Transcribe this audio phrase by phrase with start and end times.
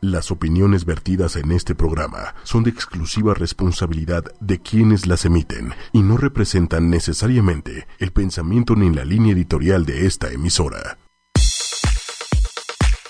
[0.00, 6.02] Las opiniones vertidas en este programa son de exclusiva responsabilidad de quienes las emiten y
[6.02, 10.98] no representan necesariamente el pensamiento ni la línea editorial de esta emisora.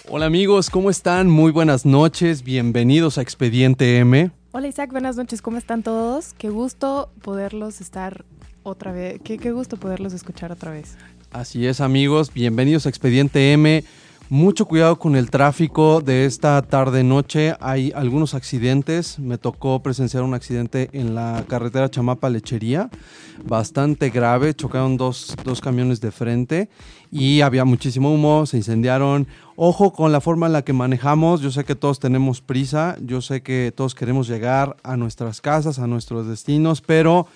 [0.09, 1.29] Hola amigos, ¿cómo están?
[1.29, 4.31] Muy buenas noches, bienvenidos a Expediente M.
[4.53, 6.33] Hola Isaac, buenas noches, ¿cómo están todos?
[6.39, 8.25] Qué gusto poderlos estar
[8.63, 10.97] otra vez, qué, qué gusto poderlos escuchar otra vez.
[11.33, 13.85] Así es amigos, bienvenidos a Expediente M.
[14.31, 17.55] Mucho cuidado con el tráfico de esta tarde-noche.
[17.61, 19.19] Hay algunos accidentes.
[19.19, 22.91] Me tocó presenciar un accidente en la carretera Chamapa-Lechería,
[23.47, 24.53] bastante grave.
[24.53, 26.69] Chocaron dos, dos camiones de frente
[27.11, 29.27] y había muchísimo humo, se incendiaron.
[29.57, 31.41] Ojo con la forma en la que manejamos.
[31.41, 35.79] Yo sé que todos tenemos prisa, yo sé que todos queremos llegar a nuestras casas,
[35.79, 37.27] a nuestros destinos, pero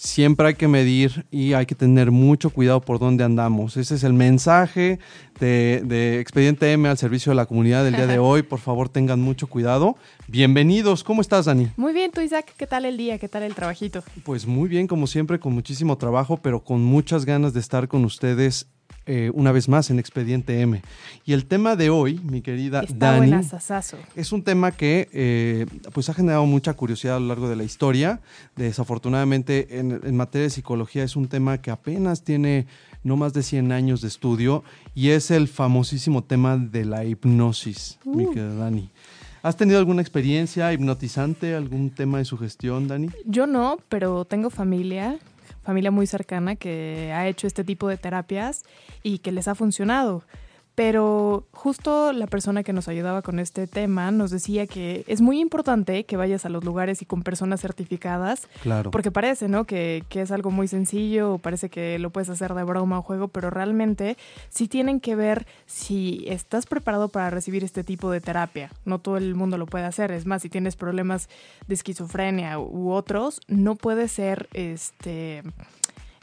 [0.00, 3.76] siempre hay que medir y hay que tener mucho cuidado por dónde andamos.
[3.76, 4.98] Ese es el mensaje
[5.38, 8.42] de, Expediente M al servicio de la comunidad del día de hoy.
[8.42, 9.96] Por favor, tengan mucho cuidado.
[10.26, 11.04] Bienvenidos.
[11.04, 11.68] ¿Cómo estás, Dani?
[11.76, 12.54] Muy bien, tú, Isaac.
[12.56, 13.18] ¿Qué tal el día?
[13.18, 14.02] ¿Qué tal el trabajito?
[14.24, 18.06] Pues muy bien, como siempre, con muchísimo trabajo, pero con muchas ganas de estar con
[18.06, 18.68] ustedes
[19.12, 20.80] eh, una vez más en Expediente M.
[21.26, 23.32] Y el tema de hoy, mi querida Está Dani,
[24.14, 27.64] es un tema que eh, pues ha generado mucha curiosidad a lo largo de la
[27.64, 28.20] historia.
[28.54, 32.68] Desafortunadamente, en, materia de psicología es un tema que apenas tiene
[33.02, 34.62] no más de 100 años de estudio
[34.94, 38.30] y es el famosísimo tema de la hipnosis, mi uh.
[38.32, 38.90] querida Dani.
[39.42, 43.08] ¿Has tenido alguna experiencia hipnotizante, algún tema de sugestión, Dani?
[43.24, 45.18] Yo no, pero tengo familia
[45.70, 48.64] familia muy cercana que ha hecho este tipo de terapias
[49.04, 50.24] y que les ha funcionado.
[50.74, 55.40] Pero justo la persona que nos ayudaba con este tema nos decía que es muy
[55.40, 58.48] importante que vayas a los lugares y con personas certificadas.
[58.62, 58.90] Claro.
[58.90, 59.64] Porque parece, ¿no?
[59.64, 63.02] Que, que es algo muy sencillo, o parece que lo puedes hacer de broma o
[63.02, 64.16] juego, pero realmente
[64.48, 68.70] sí tienen que ver si estás preparado para recibir este tipo de terapia.
[68.84, 70.12] No todo el mundo lo puede hacer.
[70.12, 71.28] Es más, si tienes problemas
[71.66, 75.42] de esquizofrenia u otros, no puede ser este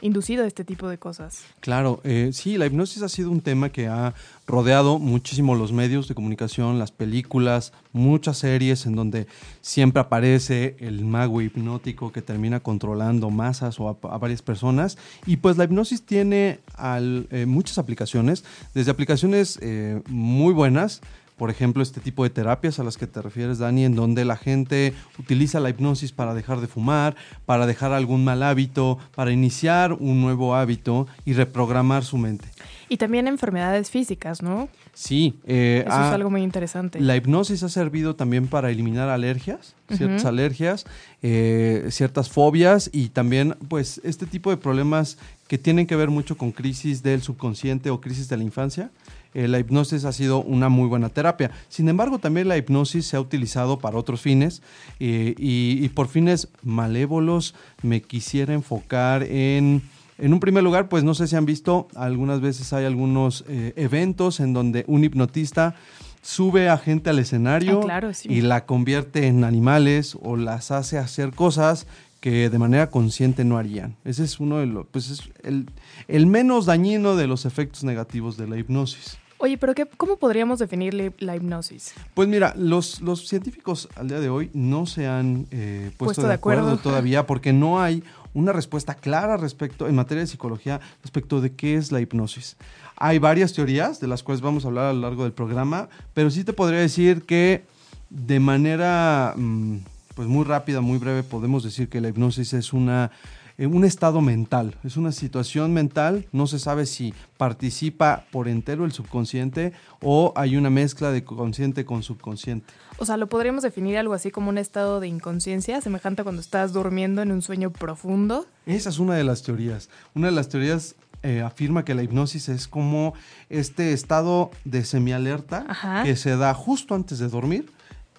[0.00, 1.42] inducido este tipo de cosas.
[1.60, 4.14] Claro, eh, sí, la hipnosis ha sido un tema que ha
[4.46, 9.26] rodeado muchísimo los medios de comunicación, las películas, muchas series en donde
[9.60, 14.98] siempre aparece el mago hipnótico que termina controlando masas o a, varias personas.
[15.26, 18.44] Y pues la hipnosis tiene eh, muchas aplicaciones,
[18.74, 21.00] desde aplicaciones eh, muy buenas,
[21.38, 24.36] por ejemplo, este tipo de terapias a las que te refieres, Dani, en donde la
[24.36, 27.14] gente utiliza la hipnosis para dejar de fumar,
[27.46, 32.48] para dejar algún mal hábito, para iniciar un nuevo hábito y reprogramar su mente.
[32.90, 34.68] Y también enfermedades físicas, ¿no?
[34.94, 35.38] Sí.
[35.46, 37.00] Eh, Eso es algo muy interesante.
[37.00, 40.86] La hipnosis ha servido también para eliminar alergias, ciertas alergias,
[41.22, 46.36] eh, ciertas fobias y también, pues, este tipo de problemas que tienen que ver mucho
[46.36, 48.90] con crisis del subconsciente o crisis de la infancia.
[49.34, 51.50] Eh, la hipnosis ha sido una muy buena terapia.
[51.68, 54.62] Sin embargo, también la hipnosis se ha utilizado para otros fines
[55.00, 59.82] eh, y, por fines malévolos me quisiera enfocar en...
[60.20, 63.72] En un primer lugar, pues no sé si han visto, algunas veces hay algunos eh,
[63.76, 65.76] eventos en donde un hipnotista
[66.22, 71.30] sube a gente al escenario ah, y la convierte en animales o las hace hacer
[71.32, 71.86] cosas
[72.20, 73.96] que de manera consciente no harían.
[74.04, 75.70] Ese es uno de los, pues es el,
[76.08, 79.18] el menos dañino de los efectos negativos de la hipnosis.
[79.40, 81.94] Oye, pero qué, ¿cómo podríamos definir la hipnosis?
[82.14, 86.34] Pues mira, los, los científicos al día de hoy no se han eh, puesto, de,
[86.34, 86.76] acuerdo.
[86.78, 88.02] todavía porque no hay
[88.34, 92.56] una respuesta clara respecto, en materia de psicología, respecto de qué es la hipnosis.
[92.96, 96.30] Hay varias teorías de las cuales vamos a hablar a lo largo del programa, pero
[96.30, 97.64] sí te podría decir que
[98.10, 99.78] de manera mm,
[100.18, 103.12] pues muy rápida, muy breve, podemos decir que la hipnosis es una
[103.56, 108.90] un estado mental, es una situación mental, no se sabe si participa por entero el
[108.90, 112.66] subconsciente o hay una mezcla de consciente con subconsciente.
[112.98, 116.42] O sea, lo podríamos definir algo así como un estado de inconsciencia, semejante a cuando
[116.42, 118.44] estás durmiendo en un sueño profundo.
[118.66, 119.88] Esa es una de las teorías.
[120.16, 123.14] Una de las teorías eh, afirma que la hipnosis es como
[123.50, 127.70] este estado de semialerta que se da justo antes de dormir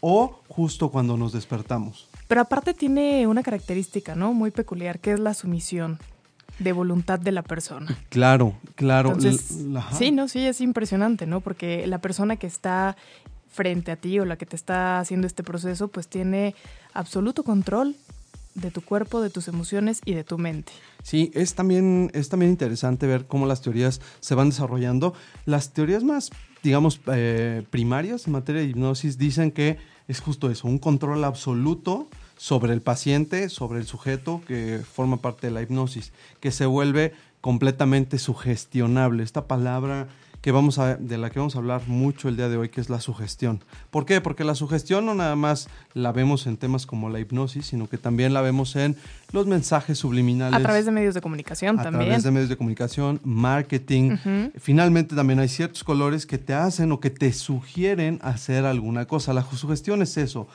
[0.01, 2.07] o justo cuando nos despertamos.
[2.27, 4.33] Pero aparte tiene una característica, ¿no?
[4.33, 5.99] Muy peculiar, que es la sumisión
[6.59, 7.97] de voluntad de la persona.
[8.09, 9.17] Claro, claro.
[9.91, 11.41] sí, no, sí, es impresionante, ¿no?
[11.41, 12.97] Porque la persona que está
[13.49, 16.55] frente a ti o la que te está haciendo este proceso, pues tiene
[16.93, 17.95] absoluto control
[18.55, 20.71] de tu cuerpo, de tus emociones y de tu mente.
[21.03, 25.13] Sí, es también, es también interesante ver cómo las teorías se van desarrollando.
[25.45, 26.29] Las teorías más,
[26.63, 29.77] digamos, eh, primarias en materia de hipnosis dicen que
[30.07, 32.07] es justo eso, un control absoluto
[32.37, 37.13] sobre el paciente, sobre el sujeto que forma parte de la hipnosis, que se vuelve
[37.41, 39.23] completamente sugestionable.
[39.23, 40.07] Esta palabra
[40.41, 42.81] que vamos a, de la que vamos a hablar mucho el día de hoy, que
[42.81, 43.61] es la sugestión.
[43.91, 44.21] ¿Por qué?
[44.21, 47.97] Porque la sugestión no nada más la vemos en temas como la hipnosis, sino que
[47.97, 48.95] también la vemos en
[49.31, 50.59] los mensajes subliminales.
[50.59, 52.03] A través de medios de comunicación a también.
[52.03, 54.17] A través de medios de comunicación, marketing.
[54.57, 59.33] Finalmente también hay ciertos colores que te hacen o que te sugieren hacer alguna cosa.
[59.33, 60.47] La sugestión es eso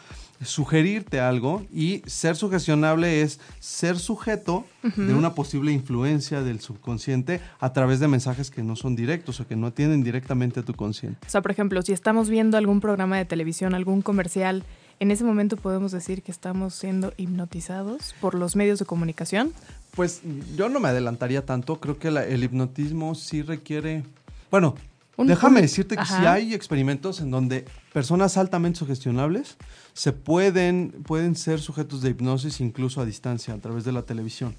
[0.42, 7.72] sugerirte algo y ser sugestionable es ser sujeto de una posible influencia del subconsciente a
[7.72, 11.18] través de mensajes que no son directos o que no atienden directamente a tu consciente.
[11.26, 14.64] O sea, por ejemplo, si estamos viendo algún programa de televisión, algún comercial,
[15.00, 19.52] ¿en ese momento podemos decir que estamos siendo hipnotizados por los medios de comunicación?
[19.92, 20.22] Pues
[20.56, 24.04] yo no me adelantaría tanto, creo que el hipnotismo sí requiere,
[24.50, 24.74] bueno,
[25.16, 29.56] Déjame decirte que si hay experimentos en donde personas altamente sugestionables
[29.92, 34.54] se pueden, pueden ser sujetos de hipnosis incluso a distancia a través de la televisión.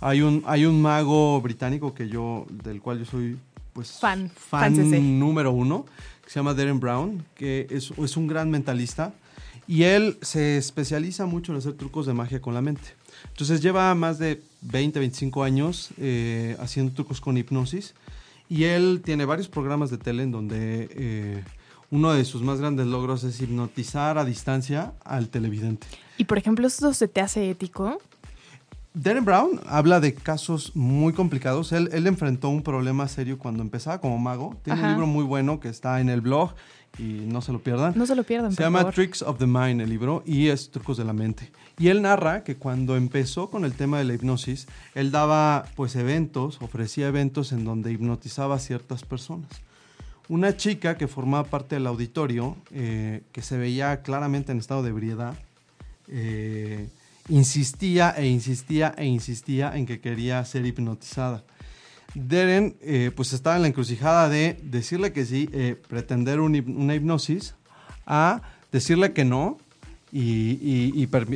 [0.00, 3.38] hay, un, hay un mago británico que yo, del cual yo soy
[3.72, 5.84] pues fan, fan número uno,
[6.24, 9.12] que se llama Darren Brown, que es, es un gran mentalista
[9.66, 12.94] y él se especializa mucho en hacer trucos de magia con la mente.
[13.28, 17.94] Entonces lleva más de 20, 25 años eh, haciendo trucos con hipnosis
[18.48, 21.44] y él tiene varios programas de tele en donde eh,
[21.90, 25.86] uno de sus más grandes logros es hipnotizar a distancia al televidente.
[26.18, 27.98] Y por ejemplo, ¿esto se te hace ético?
[28.94, 31.72] Darren Brown habla de casos muy complicados.
[31.72, 34.54] Él, él enfrentó un problema serio cuando empezaba como mago.
[34.62, 36.54] Tiene un libro muy bueno que está en el blog
[36.98, 37.94] y no se lo pierdan.
[37.96, 38.52] No se lo pierdan.
[38.52, 41.50] Se llama Tricks of the Mind el libro y es Trucos de la Mente.
[41.78, 45.96] Y él narra que cuando empezó con el tema de la hipnosis, él daba pues
[45.96, 49.48] eventos, ofrecía eventos en donde hipnotizaba a ciertas personas.
[50.28, 54.90] Una chica que formaba parte del auditorio, eh, que se veía claramente en estado de
[54.90, 55.34] ebriedad,
[56.08, 56.88] eh,
[57.28, 61.44] insistía e insistía e insistía en que quería ser hipnotizada.
[62.14, 67.54] Deren eh, pues estaba en la encrucijada de decirle que sí, eh, pretender una hipnosis,
[68.06, 69.58] a decirle que no
[70.14, 71.26] y, pues,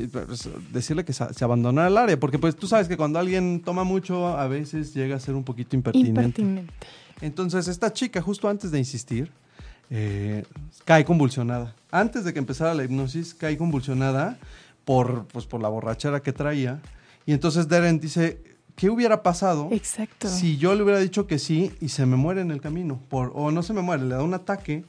[0.70, 4.26] decirle que se, abandonara el área, porque pues tú sabes que cuando alguien toma mucho
[4.26, 6.66] a veces llega a ser un poquito impertinente.
[7.22, 9.30] Entonces esta chica justo antes de insistir
[9.88, 10.44] eh,
[10.84, 11.74] cae convulsionada.
[11.90, 14.38] Antes de que empezara la hipnosis cae convulsionada
[14.84, 16.80] por, pues, por la borrachera que traía
[17.24, 18.40] y entonces Deren dice,
[18.76, 20.28] ¿qué hubiera pasado Exacto.
[20.28, 23.00] si yo le hubiera dicho que sí y se me muere en el camino?
[23.08, 24.84] Por, o no se me muere, le da un ataque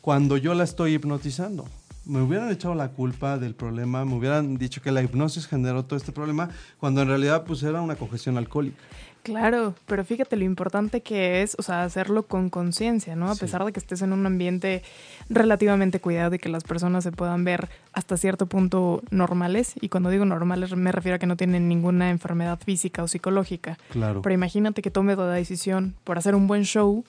[0.00, 1.66] cuando yo la estoy hipnotizando.
[2.04, 5.96] Me hubieran echado la culpa del problema, me hubieran dicho que la hipnosis generó todo
[5.96, 6.50] este problema,
[6.80, 8.82] cuando en realidad pues era una congestión alcohólica.
[9.22, 13.30] Claro, pero fíjate lo importante que es, o sea, hacerlo con conciencia, ¿no?
[13.30, 14.82] A pesar de que estés en un ambiente
[15.28, 20.10] relativamente cuidado y que las personas se puedan ver hasta cierto punto normales, y cuando
[20.10, 23.78] digo normales me refiero a que no tienen ninguna enfermedad física o psicológica.
[23.90, 24.22] Claro.
[24.22, 27.04] Pero imagínate que tomes la decisión por hacer un buen show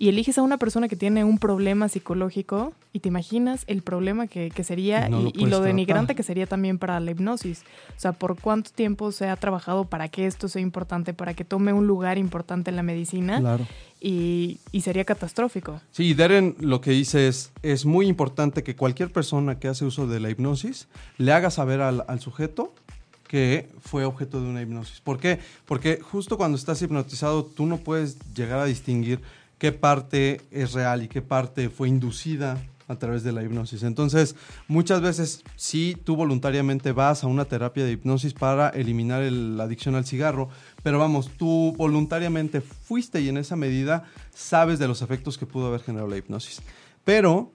[0.00, 4.28] y eliges a una persona que tiene un problema psicológico y te imaginas el problema
[4.28, 7.64] que, sería y, lo, denigrante que sería también para la hipnosis.
[7.90, 11.44] O sea, por cuánto tiempo se ha trabajado para que esto sea importante, para que
[11.44, 13.40] tome un lugar importante en la medicina.
[13.40, 13.66] Claro.
[14.00, 15.82] Y, sería catastrófico.
[15.90, 20.06] Sí, Darren lo que dice es, es muy importante que cualquier persona que hace uso
[20.06, 20.88] de la hipnosis
[21.18, 22.72] le haga saber al, al sujeto
[23.28, 25.00] que fue objeto de una hipnosis.
[25.02, 25.38] ¿Por qué?
[25.66, 29.20] Porque justo cuando estás hipnotizado tú no puedes llegar a distinguir
[29.60, 32.58] qué parte es real y qué parte fue inducida
[32.88, 33.84] a través de la hipnosis.
[33.84, 34.34] Entonces,
[34.66, 39.94] muchas veces sí, tú voluntariamente vas a una terapia de hipnosis para eliminar la adicción
[39.94, 40.48] al cigarro,
[40.82, 45.66] pero vamos, tú voluntariamente fuiste y en esa medida sabes de los efectos que pudo
[45.66, 46.62] haber generado la hipnosis.
[47.04, 47.52] Pero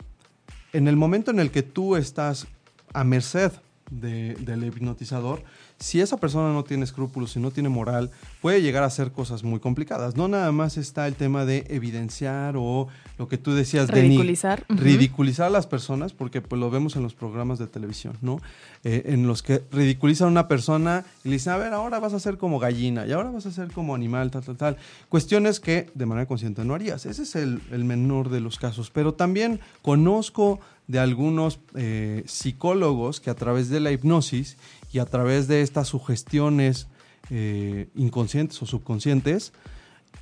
[0.73, 2.47] en el momento en el que tú estás
[2.93, 3.51] a merced
[3.89, 5.43] del hipnotizador,
[5.79, 9.43] si esa persona no tiene escrúpulos y no tiene moral, puede llegar a hacer cosas
[9.43, 10.15] muy complicadas.
[10.15, 14.65] No nada más está el tema de evidenciar o lo que tú decías ridiculizar.
[14.67, 18.39] de ridiculizar a las personas, porque pues lo vemos en los programas de televisión, ¿no?
[18.83, 22.13] Eh, en los que ridiculizan a una persona y le dicen, a ver, ahora vas
[22.13, 24.77] a ser como gallina y ahora vas a ser como animal, tal, tal, tal.
[25.09, 27.05] Cuestiones que de manera consciente no harías.
[27.05, 28.91] Ese es el, el menor de los casos.
[28.91, 34.57] Pero también conozco de algunos eh, psicólogos que a través de la hipnosis
[34.95, 36.87] y a través de estas sugestiones
[37.29, 39.51] eh, inconscientes o subconscientes,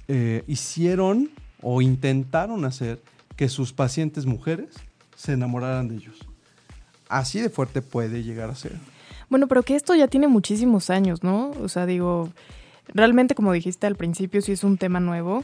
[0.08, 1.30] eh, hicieron
[1.62, 3.00] o intentaron hacer
[3.36, 4.70] que sus pacientes mujeres
[5.16, 6.18] se enamoraran de ellos.
[7.08, 8.72] Así de fuerte puede llegar a ser.
[9.30, 11.52] Bueno, pero que esto ya tiene muchísimos años, ¿no?
[11.62, 12.32] O sea, digo,
[12.88, 15.44] realmente como dijiste al principio, sí es un tema nuevo,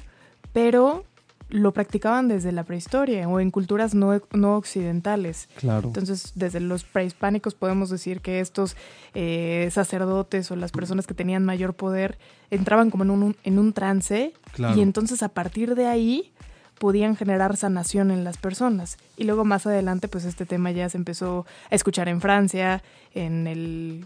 [0.54, 1.06] pero
[1.50, 5.50] lo practicaban desde la prehistoria o en culturas no, no occidentales.
[5.56, 5.88] Claro.
[5.88, 8.76] Entonces, desde los prehispánicos podemos decir que estos
[9.14, 12.18] eh, sacerdotes o las personas que tenían mayor poder
[12.52, 14.34] entraban como en un, en un trance
[14.76, 16.32] y entonces a partir de ahí
[16.80, 18.98] podían generar sanación en las personas.
[19.18, 22.82] Y luego más adelante, pues este tema ya se empezó a escuchar en Francia,
[23.14, 24.06] en el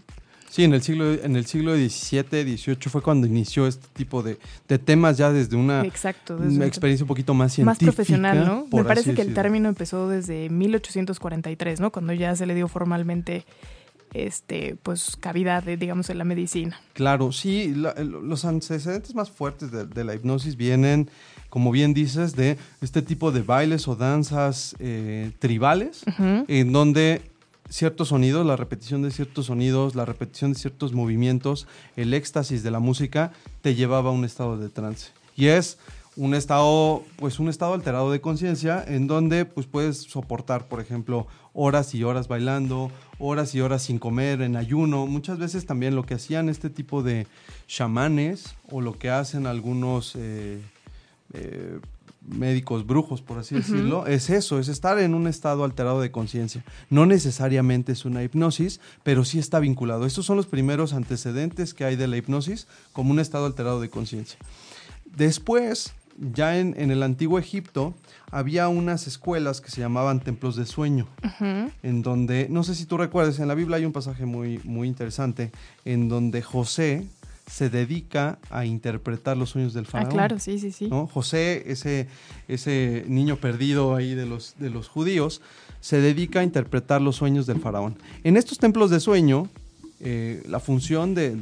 [0.54, 4.38] Sí, en el siglo, en el siglo XVII, XVIII fue cuando inició este tipo de,
[4.78, 7.86] temas ya desde una, Exacto, experiencia un poquito más científica.
[7.86, 8.68] Más profesional, ¿no?
[8.70, 11.90] Me parece que el término empezó desde 1843, ¿no?
[11.90, 13.44] Cuando ya se le dio formalmente
[14.12, 16.80] este, pues, cavidad, de, digamos, en la medicina.
[16.92, 21.10] Claro, sí, los antecedentes más fuertes de, la hipnosis vienen,
[21.48, 26.04] como bien dices, de este tipo de bailes o danzas eh, tribales,
[26.46, 27.33] en donde
[27.74, 31.66] ciertos sonidos, la repetición de ciertos sonidos, la repetición de ciertos movimientos,
[31.96, 35.10] el éxtasis de la música te llevaba a un estado de trance.
[35.34, 35.76] Y es
[36.14, 41.26] un estado, pues un estado alterado de conciencia en donde pues puedes soportar, por ejemplo,
[41.52, 45.08] horas y horas bailando, horas y horas sin comer, en ayuno.
[45.08, 47.26] Muchas veces también lo que hacían este tipo de
[47.66, 50.60] chamanes o lo que hacen algunos eh,
[51.32, 51.80] eh,
[52.26, 56.64] médicos brujos, por así decirlo, es eso, es estar en un estado alterado de conciencia.
[56.90, 60.06] No necesariamente es una hipnosis, pero sí está vinculado.
[60.06, 63.90] Estos son los primeros antecedentes que hay de la hipnosis como un estado alterado de
[63.90, 64.38] conciencia.
[65.04, 67.94] Después, ya en, el antiguo Egipto,
[68.30, 71.06] había unas escuelas que se llamaban templos de sueño,
[71.82, 74.88] en donde, no sé si tú recuerdas, en la Biblia hay un pasaje muy, muy
[74.88, 75.52] interesante,
[75.84, 77.06] en donde José,
[77.46, 80.10] se dedica a interpretar los sueños del ah, faraón.
[80.10, 80.88] Ah, claro, sí, sí, sí.
[81.12, 82.08] José, ese,
[82.48, 85.42] ese niño perdido ahí de los, de los judíos,
[85.80, 87.98] se dedica a interpretar los sueños del faraón.
[88.22, 89.48] En estos templos de sueño,
[90.00, 91.36] eh, la función de,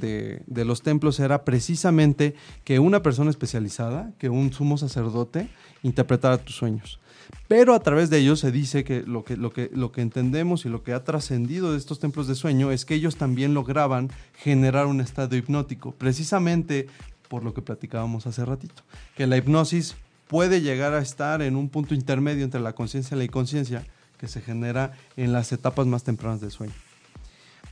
[0.46, 5.48] de, los templos era precisamente que una persona especializada, que un sumo sacerdote,
[5.82, 7.00] interpretara tus sueños.
[7.48, 10.64] Pero a través de ellos se dice que lo que, lo que, lo que entendemos
[10.64, 14.10] y lo que ha trascendido de estos templos de sueño es que ellos también lograban
[14.36, 16.86] generar un estado hipnótico, precisamente
[17.28, 18.82] por lo que platicábamos hace ratito,
[19.16, 19.96] que la hipnosis
[20.28, 23.84] puede llegar a estar en un punto intermedio entre la conciencia y la inconsciencia
[24.18, 26.72] que se genera en las etapas más tempranas del sueño.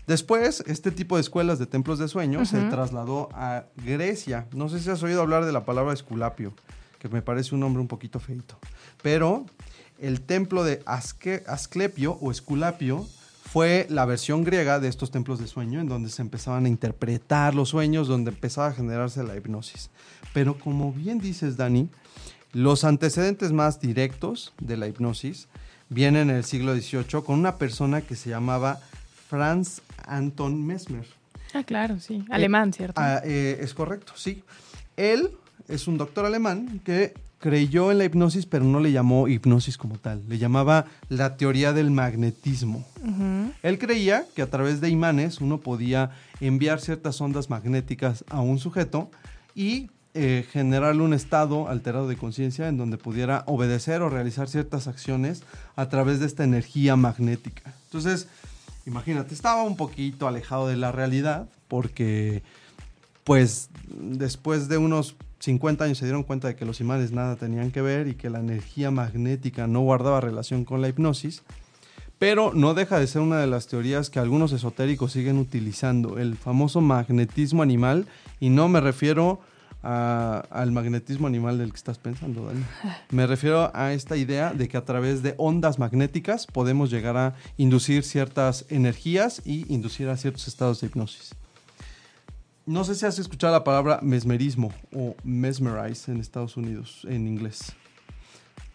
[0.07, 4.47] Después, este tipo de escuelas de templos de sueño se trasladó a Grecia.
[4.53, 6.53] No sé si has oído hablar de la palabra esculapio
[7.01, 8.57] que me parece un nombre un poquito feito.
[9.03, 9.47] Pero
[9.99, 13.07] el templo de Asclepio o Esculapio
[13.51, 17.55] fue la versión griega de estos templos de sueño, en donde se empezaban a interpretar
[17.55, 19.91] los sueños, donde empezaba a generarse la hipnosis.
[20.33, 21.89] Pero como bien dices, Dani,
[22.53, 25.49] los antecedentes más directos de la hipnosis
[25.89, 28.79] vienen en el siglo XVIII con una persona que se llamaba
[29.29, 31.07] Franz Anton Mesmer.
[31.55, 32.25] Ah, claro, sí.
[32.31, 33.01] Alemán, ¿cierto?
[33.01, 34.45] Ah, eh, es correcto, sí.
[34.97, 35.33] Él
[35.71, 39.97] es un doctor alemán que creyó en la hipnosis, pero no le llamó hipnosis como
[39.99, 42.85] tal, le llamaba la teoría del magnetismo.
[43.63, 46.11] Él creía que a través de imanes uno podía
[46.41, 49.11] enviar ciertas ondas magnéticas a un sujeto
[49.55, 54.87] y eh, generarle un estado alterado de conciencia en donde pudiera obedecer o realizar ciertas
[54.87, 55.43] acciones
[55.77, 57.73] a través de esta energía magnética.
[57.85, 58.29] Entonces,
[58.87, 62.43] imagínate, estaba un poquito alejado de la realidad porque,
[63.25, 67.71] pues, después de unos 50 años se dieron cuenta de que los imanes nada tenían
[67.71, 71.43] que ver y que la energía magnética no guardaba relación con la hipnosis,
[72.19, 76.37] pero no deja de ser una de las teorías que algunos esotéricos siguen utilizando, el
[76.37, 78.07] famoso magnetismo animal,
[78.39, 79.41] y no me refiero
[79.83, 82.63] al magnetismo animal del que estás pensando, Dani.
[83.11, 87.35] Me refiero a esta idea de que a través de ondas magnéticas podemos llegar a
[87.57, 91.35] inducir ciertas energías y inducir a ciertos estados de hipnosis.
[92.67, 97.73] No sé si has escuchado la palabra mesmerismo o mesmerize en Estados Unidos, en inglés.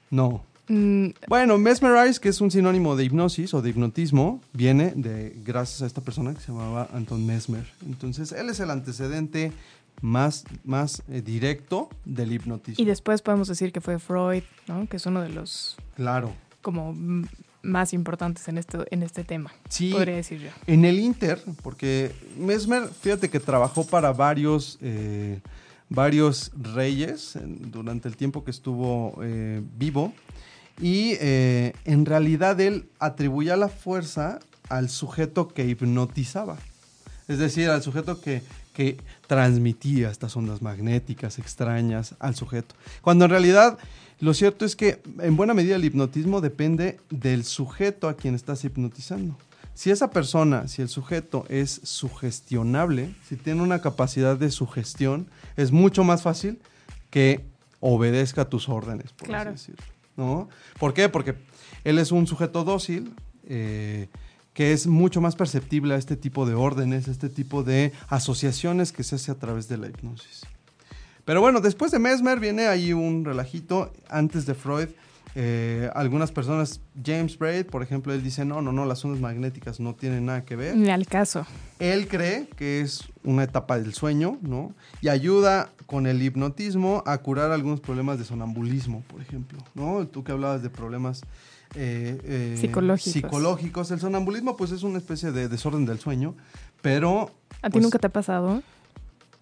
[0.09, 0.43] No.
[0.67, 1.09] Mm.
[1.27, 5.85] Bueno, mesmerize, que es un sinónimo de hipnosis o de hipnotismo, viene de gracias a
[5.85, 7.65] esta persona que se llamaba Anton Mesmer.
[7.85, 9.51] Entonces, él es el antecedente
[10.01, 12.81] más, más eh, directo del hipnotismo.
[12.81, 14.87] Y después podemos decir que fue Freud, ¿no?
[14.87, 15.77] Que es uno de los...
[15.95, 16.33] Claro.
[16.61, 16.93] Como
[17.65, 19.51] más importantes en este, en este tema.
[19.69, 20.49] Sí, podría decir yo.
[20.67, 25.39] En el Inter, porque Mesmer, fíjate que trabajó para varios, eh,
[25.89, 30.13] varios reyes durante el tiempo que estuvo eh, vivo.
[30.81, 36.57] Y eh, en realidad él atribuía la fuerza al sujeto que hipnotizaba.
[37.27, 38.41] Es decir, al sujeto que,
[38.75, 42.75] que transmitía estas ondas magnéticas extrañas al sujeto.
[43.01, 43.79] Cuando en realidad
[44.19, 48.63] lo cierto es que en buena medida el hipnotismo depende del sujeto a quien estás
[48.63, 49.37] hipnotizando.
[49.73, 55.27] Si esa persona, si el sujeto es sugestionable, si tiene una capacidad de sugestión,
[55.57, 56.59] es mucho más fácil
[57.09, 57.45] que
[57.79, 59.83] obedezca tus órdenes, por así decirlo.
[60.17, 60.49] ¿no?
[60.79, 61.09] ¿Por qué?
[61.09, 61.35] Porque
[61.83, 63.13] él es un sujeto dócil,
[63.47, 64.07] eh,
[64.55, 68.93] que es mucho más perceptible a este tipo de órdenes, a este tipo de asociaciones
[68.93, 70.45] que se hace a través de la hipnosis.
[71.25, 73.91] Pero bueno, después de Mesmer viene ahí un relajito.
[74.09, 74.87] Antes de Freud,
[75.35, 79.81] eh, algunas personas, James Braid, por ejemplo, él dice, no, no, no, las ondas magnéticas
[79.81, 80.77] no tienen nada que ver.
[80.77, 81.45] Ni al caso.
[81.79, 84.73] Él cree que es una etapa del sueño, ¿no?
[85.01, 90.07] Y ayuda con el hipnotismo a curar algunos problemas de sonambulismo, por ejemplo, ¿no?
[90.07, 91.23] Tú que hablabas de problemas
[91.75, 93.13] eh, eh, Psicológicos.
[93.13, 93.91] psicológicos.
[93.91, 96.35] El sonambulismo, pues, es una especie de desorden del sueño,
[96.81, 97.31] pero...
[97.61, 98.61] ¿A ti pues, nunca te ha pasado?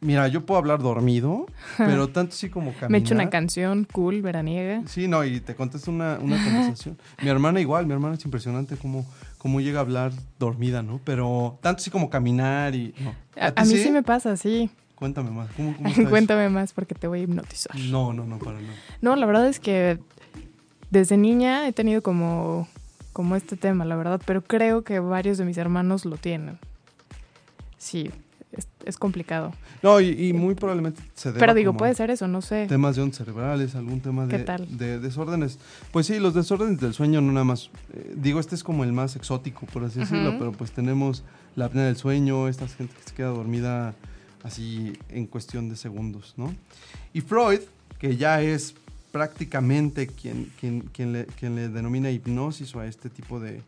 [0.03, 1.45] Mira, yo puedo hablar dormido,
[1.77, 2.91] pero tanto sí como caminar.
[2.91, 4.83] Me echo una canción cool, veraniega.
[4.85, 6.97] Sí, no, y te contesto una, una conversación.
[7.21, 9.05] Mi hermana igual, mi hermana es impresionante cómo,
[9.37, 10.99] cómo llega a hablar dormida, ¿no?
[11.05, 12.93] Pero tanto sí como caminar y...
[12.99, 13.15] no.
[13.39, 13.91] A, a mí sí?
[13.91, 14.69] me pasa, sí.
[14.95, 15.49] Cuéntame más.
[15.57, 15.89] ¿Cómo, cómo?
[16.09, 17.75] Cuéntame más porque te voy a hipnotizar.
[17.75, 18.73] No, no, no, para nada.
[19.01, 19.99] No, la verdad es que
[20.93, 22.67] desde niña he tenido como,
[23.11, 26.59] como este tema, la verdad, pero creo que varios de mis hermanos lo tienen.
[27.79, 28.11] Sí,
[28.51, 29.51] es, es complicado.
[29.81, 32.67] No, y, y muy probablemente se deba Pero digo, puede ser eso, no sé.
[32.67, 35.57] Temas de ondas cerebrales, algún tema de, de desórdenes.
[35.91, 37.69] Pues sí, los desórdenes del sueño no nada más.
[37.93, 40.39] eh, digo, este es como el más exótico, por así decirlo, Ujú.
[40.39, 41.23] pero pues tenemos
[41.55, 43.95] la apnea del sueño, esta gente que se queda dormida
[44.43, 46.53] así en cuestión de segundos, ¿no?
[47.13, 47.61] Y Freud,
[47.99, 48.75] que ya es
[49.13, 53.61] prácticamente quien, quien, quien, le, denomina hipnosis o a este tipo de,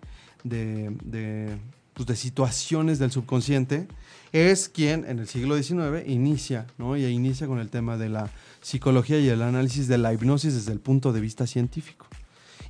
[0.44, 1.56] de, de,
[1.94, 3.88] pues, situaciones del subconsciente,
[4.32, 6.98] es quien en el siglo XIX inicia, ¿no?
[6.98, 10.72] Y inicia con el tema de la psicología y el análisis de la hipnosis desde
[10.72, 12.08] el punto de vista científico.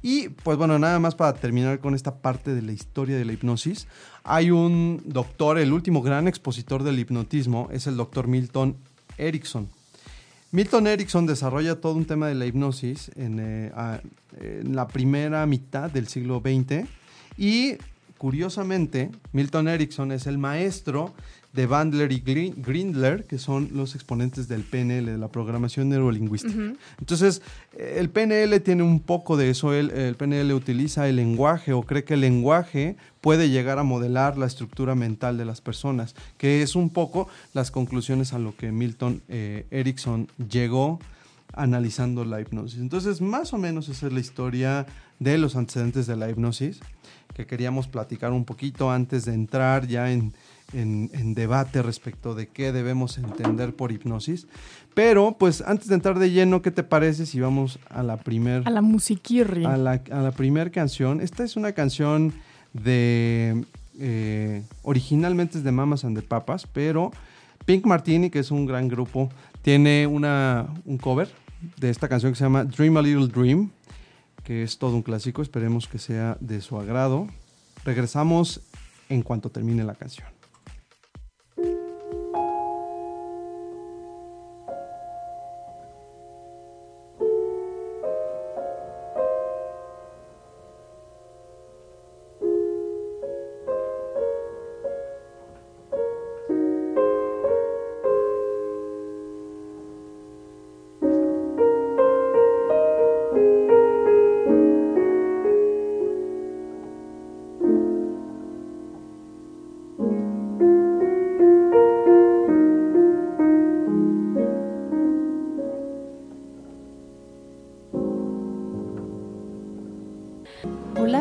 [0.01, 3.31] Y pues bueno, nada más para terminar con esta parte de la historia de la
[3.31, 3.87] hipnosis,
[4.25, 8.75] hay un doctor, el último gran expositor del hipnotismo es el doctor Milton
[9.17, 9.69] Erickson.
[10.51, 13.71] Milton Erickson desarrolla todo un tema de la hipnosis en, eh,
[14.39, 16.87] en la primera mitad del siglo XX
[17.37, 17.75] y
[18.17, 21.13] curiosamente Milton Erickson es el maestro
[21.55, 26.73] de Bandler y Gri- Grindler, que son los exponentes del PNL, de la programación neurolingüística.
[26.99, 27.41] Entonces,
[27.77, 29.73] el PNL tiene un poco de eso.
[29.73, 34.37] El, el PNL utiliza el lenguaje o cree que el lenguaje puede llegar a modelar
[34.37, 38.71] la estructura mental de las personas, que es un poco las conclusiones a lo que
[38.71, 40.99] Milton eh, Erickson llegó
[41.53, 42.79] analizando la hipnosis.
[42.79, 44.85] Entonces, más o menos esa es la historia
[45.19, 46.79] de los antecedentes de la hipnosis,
[47.33, 50.33] que queríamos platicar un poquito antes de entrar ya en,
[50.73, 54.47] en- en debate respecto de qué debemos entender por hipnosis.
[54.93, 58.63] Pero, pues, antes de entrar de lleno, ¿qué te parece si vamos a la primer
[58.65, 59.65] A la musiquirri.
[59.65, 61.21] a la, a la primer canción.
[61.21, 62.33] Esta es una canción
[62.73, 63.63] de.
[63.99, 67.11] eh, originalmente es de Mamas and the Papas, pero
[67.65, 69.29] Pink Martini, que es un gran grupo,
[69.61, 71.29] tiene una, un cover
[71.77, 73.71] de esta canción que se llama Dream a Little Dream,
[74.43, 75.41] que es todo un clásico.
[75.41, 77.27] Esperemos que sea de su agrado.
[77.85, 78.61] Regresamos
[79.09, 80.27] en cuanto termine la canción.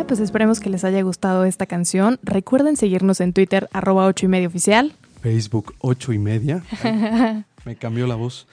[0.07, 2.19] Pues esperemos que les haya gustado esta canción.
[2.23, 4.93] Recuerden seguirnos en Twitter, arroba 8 y oficial.
[5.23, 6.63] Facebook 8 y media.
[6.83, 8.47] Ay, me cambió la voz.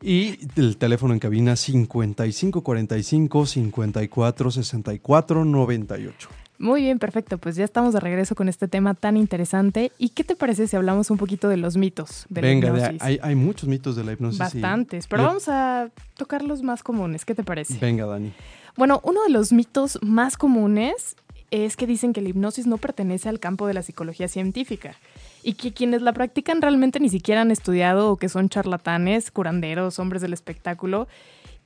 [0.00, 6.28] Y el teléfono en cabina 5545 54 64 98.
[6.58, 7.38] Muy bien, perfecto.
[7.38, 9.90] Pues ya estamos de regreso con este tema tan interesante.
[9.98, 12.78] ¿Y qué te parece si hablamos un poquito de los mitos de la Venga, de-
[12.78, 13.02] hipnosis?
[13.02, 14.38] hay, hay muchos mitos de la hipnosis.
[14.38, 17.24] y- Bastantes, pero vamos a tocar los más comunes.
[17.24, 17.76] ¿Qué te parece?
[17.80, 18.32] Venga, Dani.
[18.76, 21.16] Bueno, uno de los mitos más comunes
[21.50, 24.96] es que dicen que la hipnosis no pertenece al campo de la psicología científica
[25.42, 29.98] y que quienes la practican realmente ni siquiera han estudiado o que son charlatanes, curanderos,
[29.98, 31.08] hombres del espectáculo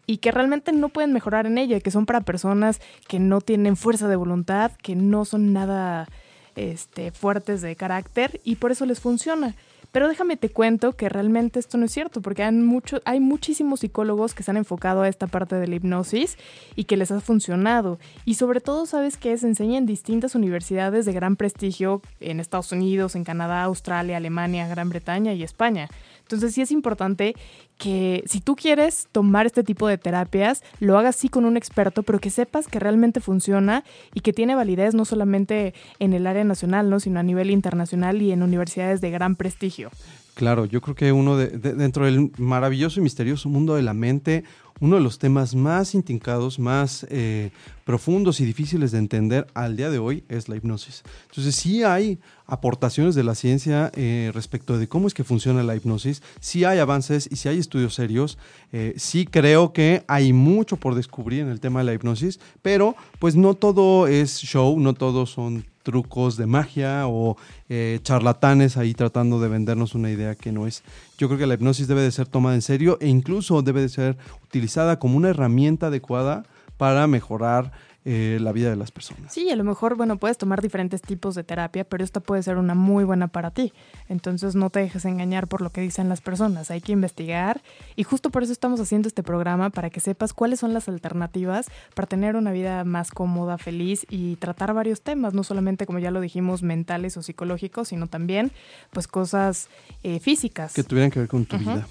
[0.07, 3.77] y que realmente no pueden mejorar en ella, que son para personas que no tienen
[3.77, 6.09] fuerza de voluntad, que no son nada
[6.57, 9.55] este, fuertes de carácter y por eso les funciona.
[9.97, 14.43] Pero déjame te cuento que realmente esto no es cierto, porque hay, muchísimos psicólogos que
[14.43, 16.37] se han enfocado a esta parte de la hipnosis
[16.75, 17.99] y que les ha funcionado.
[18.27, 22.73] Y sobre todo, sabes que se enseña en distintas universidades de gran prestigio en Estados
[22.73, 25.89] Unidos, en Canadá, Australia, Alemania, Gran Bretaña y España.
[26.27, 27.37] Entonces sí es importante
[27.79, 32.03] que si tú quieres tomar este tipo de terapias, lo hagas sí con un experto,
[32.03, 36.43] pero que sepas que realmente funciona y que tiene validez no solamente en el área
[36.43, 36.99] nacional, ¿no?
[36.99, 39.91] sino a nivel internacional y en universidades de gran prestigio.
[40.37, 44.45] Claro, yo creo que uno de, dentro del maravilloso y misterioso mundo de la mente,
[44.81, 47.53] uno de los temas más intincados, más eh,
[47.87, 51.05] profundos y difíciles de entender al día de hoy es la hipnosis.
[51.31, 55.75] Entonces sí hay aportaciones de la ciencia eh, respecto de cómo es que funciona la
[55.75, 58.37] hipnosis, sí hay avances y sí hay estudios serios,
[58.73, 62.95] eh, sí creo que hay mucho por descubrir en el tema de la hipnosis, pero
[63.21, 67.37] pues no todo es show, no todos son trucos de magia o
[67.69, 70.83] eh, charlatanes ahí tratando de vendernos una idea que no es.
[71.17, 73.89] Yo creo que la hipnosis debe de ser tomada en serio e incluso debe de
[73.89, 76.43] ser utilizada como una herramienta adecuada
[76.77, 77.71] para mejorar
[78.09, 79.33] eh, la vida de las personas.
[79.33, 82.57] Sí, a lo mejor, bueno, puedes tomar diferentes tipos de terapia, pero esta puede ser
[82.57, 83.73] una muy buena para ti.
[84.09, 87.63] Entonces no te dejes engañar por lo que dicen las personas, hay que investigar
[87.97, 91.67] y justo por eso estamos haciendo este programa, para que sepas cuáles son las alternativas
[91.97, 96.13] para tener una vida más cómoda, feliz y tratar varios temas, no solamente, como ya
[96.13, 98.53] lo dijimos, mentales o psicológicos, sino también
[98.93, 99.69] pues cosas
[100.05, 100.75] eh, físicas.
[100.75, 101.89] Que tuvieran que ver con tu vida.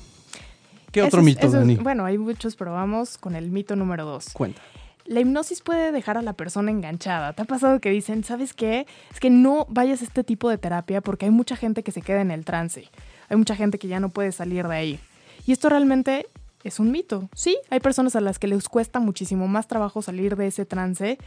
[0.94, 1.76] ¿Qué otro mito, Dani?
[1.76, 4.30] bueno, hay muchos, pero vamos con el mito número dos.
[4.32, 4.62] Cuenta
[5.06, 7.34] la hipnosis puede dejar a la persona enganchada.
[7.34, 8.88] ¿Te ha pasado que dicen, ¿sabes qué?
[9.12, 12.02] Es que no vayas a este tipo de terapia porque hay mucha gente que se
[12.02, 12.90] queda en el trance.
[13.30, 15.00] Hay mucha gente que ya no puede salir de ahí.
[15.46, 16.28] Y esto realmente
[16.64, 17.30] es un mito.
[17.36, 21.20] Sí, hay personas a las que les cuesta muchísimo más trabajo salir de ese trance,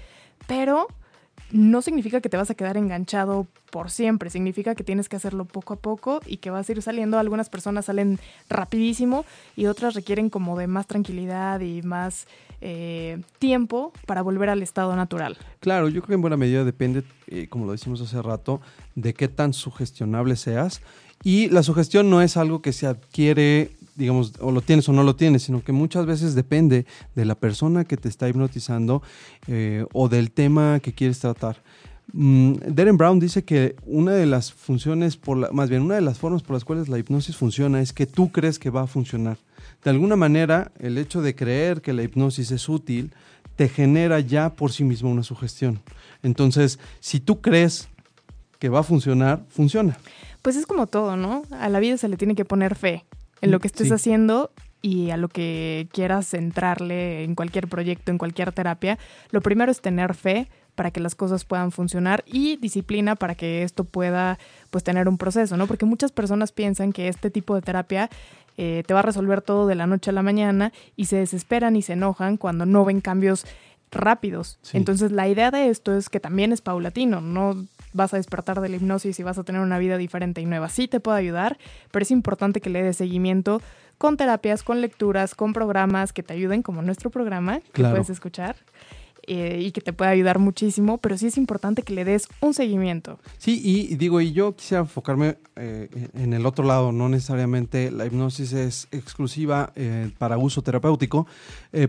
[0.49, 0.89] pero
[1.53, 5.45] no significa que te vas a quedar enganchado por siempre, significa que tienes que hacerlo
[5.45, 7.19] poco a poco y que vas a ir saliendo.
[7.19, 9.25] Algunas personas salen rapidísimo
[9.57, 12.27] y otras requieren como de más tranquilidad y más
[12.61, 15.37] eh, tiempo para volver al estado natural.
[15.61, 18.61] Claro, yo creo que en buena medida depende, eh, como lo decimos hace rato,
[18.95, 20.81] de qué tan sugestionable seas.
[21.25, 25.03] Y la sugestión no es algo que se adquiere digamos, o lo tienes o no
[25.03, 29.03] lo tienes, sino que muchas veces depende de la persona que te está hipnotizando
[29.49, 31.61] eh, o del tema que quieres tratar.
[32.13, 36.19] Mm, Darren Brown dice que una de las funciones, por más bien una de las
[36.19, 39.37] formas por las cuales la hipnosis funciona es que tú crees que va a funcionar.
[39.85, 43.13] De alguna manera, el hecho de creer que la hipnosis es útil
[43.57, 45.81] te genera ya por sí mismo una sugestión.
[46.23, 47.89] Entonces, si tú crees
[48.59, 49.97] que va a funcionar, funciona.
[50.43, 51.43] Pues es como todo, ¿no?
[51.51, 53.05] A la vida se le tiene que poner fe
[53.41, 54.51] en lo que estés haciendo
[54.83, 58.99] y a lo que quieras centrarle en cualquier proyecto, en cualquier terapia,
[59.31, 63.65] lo primero es tener fe para que las cosas puedan funcionar y disciplina para que
[63.65, 64.39] esto pueda
[64.71, 65.67] pues tener un proceso, ¿no?
[65.67, 68.09] Porque muchas personas piensan que este tipo de terapia
[68.61, 71.77] eh, te va a resolver todo de la noche a la mañana y se desesperan
[71.77, 73.47] y se enojan cuando no ven cambios
[73.93, 74.59] rápidos.
[74.73, 78.69] Entonces la idea de esto es que también es paulatino, no vas a despertar de
[78.69, 80.69] la hipnosis y vas a tener una vida diferente y nueva.
[80.69, 81.57] Sí te puede ayudar,
[81.93, 83.63] pero es importante que le des seguimiento
[83.97, 88.57] con terapias, con lecturas, con programas que te ayuden, como nuestro programa, que puedes escuchar.
[89.29, 92.55] Eh, y que te puede ayudar muchísimo, pero sí es importante que le des un
[92.55, 93.19] seguimiento.
[93.37, 98.07] Sí, y, digo, y yo quisiera enfocarme eh, en el otro lado, no necesariamente la
[98.07, 101.27] hipnosis es exclusiva eh, para uso terapéutico,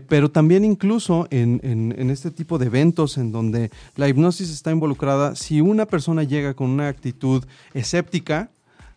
[0.08, 5.34] pero también incluso en, en, este tipo de eventos en donde la hipnosis está involucrada,
[5.34, 8.50] si una persona llega con una actitud escéptica,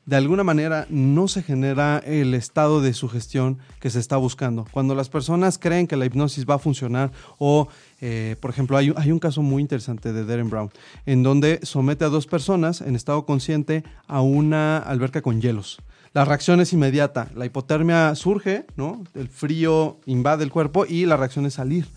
[0.05, 4.65] de alguna manera no se genera el estado de sugestión que se está buscando.
[4.71, 7.69] Cuando las personas creen que la hipnosis va a funcionar o,
[8.01, 10.71] eh, por ejemplo, hay, un caso muy interesante de Darren Brown,
[11.05, 15.79] en donde somete a dos personas en estado consciente a una alberca con hielos.
[16.13, 19.03] La reacción es inmediata, la hipotermia surge, ¿no?
[19.15, 21.87] el frío invade el cuerpo y la reacción es salir.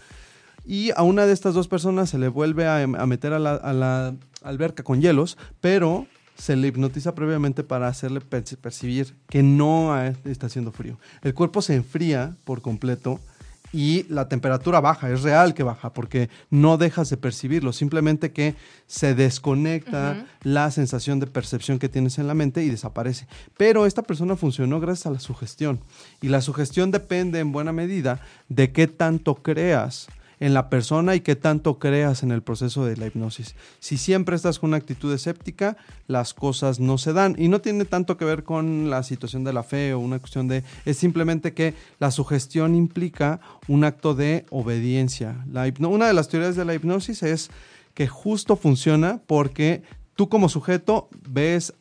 [0.64, 3.72] Y a una de estas dos personas se le vuelve a, meter a la, a
[3.72, 10.46] la alberca con hielos, pero se le hipnotiza previamente para hacerle percibir que no está
[10.46, 10.98] haciendo frío.
[11.22, 13.20] El cuerpo se enfría por completo
[13.72, 18.54] y la temperatura baja, es real que baja, porque no dejas de percibirlo, simplemente que
[18.86, 23.26] se desconecta la sensación de percepción que tienes en la mente y desaparece.
[23.56, 25.80] Pero esta persona funcionó gracias a la sugestión
[26.22, 31.20] y la sugestión depende en buena medida de qué tanto creas en la persona y
[31.20, 33.54] qué tanto creas en el proceso de la hipnosis.
[33.80, 37.34] Si siempre estás con una actitud escéptica, las cosas no se dan.
[37.38, 40.46] Y no tiene tanto que ver con la situación de la fe o una cuestión
[40.48, 40.62] de...
[40.84, 45.44] Es simplemente que la sugestión implica un acto de obediencia.
[45.80, 47.50] Una de las teorías de la hipnosis es
[47.94, 49.82] que justo funciona porque
[50.16, 51.72] tú como sujeto ves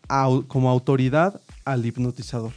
[0.47, 2.53] como autoridad al hipnotizador.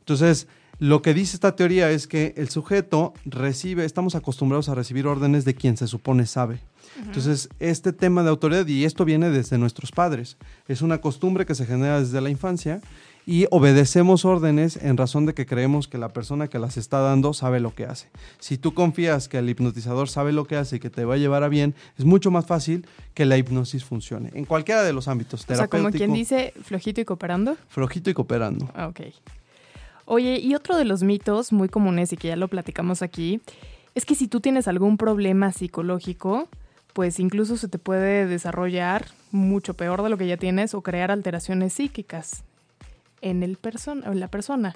[0.00, 0.48] Entonces,
[0.78, 5.44] lo que dice esta teoría es que el sujeto recibe, estamos acostumbrados a recibir órdenes
[5.44, 6.60] de quien se supone sabe.
[7.04, 10.36] Entonces, este tema de autoridad, y esto viene desde nuestros padres,
[10.66, 12.80] es una costumbre que se genera desde la infancia
[13.24, 17.34] y obedecemos órdenes en razón de que creemos que la persona que las está dando
[17.34, 18.08] sabe lo que hace.
[18.38, 21.18] Si tú confías que el hipnotizador sabe lo que hace y que te va a
[21.18, 25.08] llevar a bien, es mucho más fácil que la hipnosis funcione en cualquiera de los
[25.08, 25.44] ámbitos.
[25.48, 27.56] O sea, como quien dice, flojito y cooperando.
[27.68, 28.70] Flojito y cooperando.
[28.74, 29.00] Ah, ok.
[30.10, 33.42] Oye, y otro de los mitos muy comunes y que ya lo platicamos aquí,
[33.94, 36.48] es que si tú tienes algún problema psicológico,
[36.94, 41.10] pues incluso se te puede desarrollar mucho peor de lo que ya tienes o crear
[41.10, 42.42] alteraciones psíquicas
[43.20, 44.74] en, el en la persona.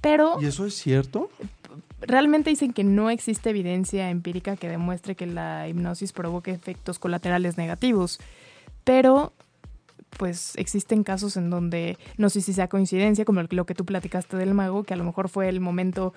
[0.00, 0.38] Pero...
[0.40, 1.30] ¿Y eso es cierto?
[2.00, 7.56] Realmente dicen que no existe evidencia empírica que demuestre que la hipnosis provoque efectos colaterales
[7.56, 8.18] negativos.
[8.82, 9.32] Pero
[10.18, 14.36] pues existen casos en donde no sé si sea coincidencia, como lo que tú platicaste
[14.36, 16.12] del mago, que a lo mejor fue el momento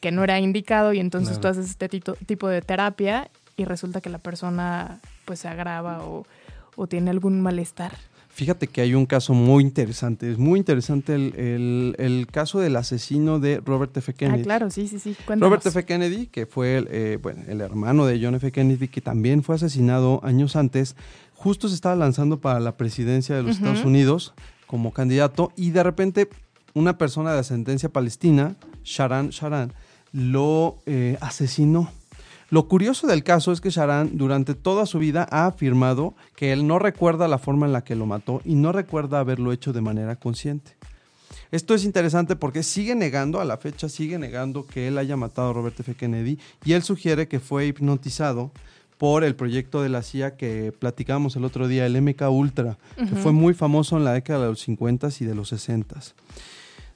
[0.00, 4.10] que no era indicado y entonces tú haces este tipo de terapia y resulta que
[4.10, 6.26] la persona pues se agrava o,
[6.88, 7.92] tiene algún malestar.
[8.34, 10.30] Fíjate que hay un caso muy interesante.
[10.30, 14.14] Es muy interesante el, caso del asesino de Robert F.
[14.14, 14.40] Kennedy.
[14.40, 15.14] Ah, claro, sí, sí, sí.
[15.28, 15.84] Robert F.
[15.84, 18.50] Kennedy, que fue el, eh, bueno, el hermano de John F.
[18.50, 20.96] Kennedy, que también fue asesinado años antes,
[21.34, 24.32] justo se estaba lanzando para la presidencia de los Estados Unidos
[24.66, 26.30] como candidato y de repente
[26.72, 29.74] una persona de ascendencia palestina, Sharan Sharan,
[30.12, 31.92] lo eh, asesinó
[32.52, 36.66] lo curioso del caso es que Sharan durante toda su vida ha afirmado que él
[36.66, 39.80] no recuerda la forma en la que lo mató y no recuerda haberlo hecho de
[39.80, 40.72] manera consciente.
[41.50, 45.48] Esto es interesante porque sigue negando, a la fecha sigue negando que él haya matado
[45.48, 45.94] a Robert F.
[45.94, 48.50] Kennedy y él sugiere que fue hipnotizado
[48.98, 53.16] por el proyecto de la CIA que platicamos el otro día, el MK Ultra, que
[53.16, 56.02] fue muy famoso en la década de los 50 y de los 60.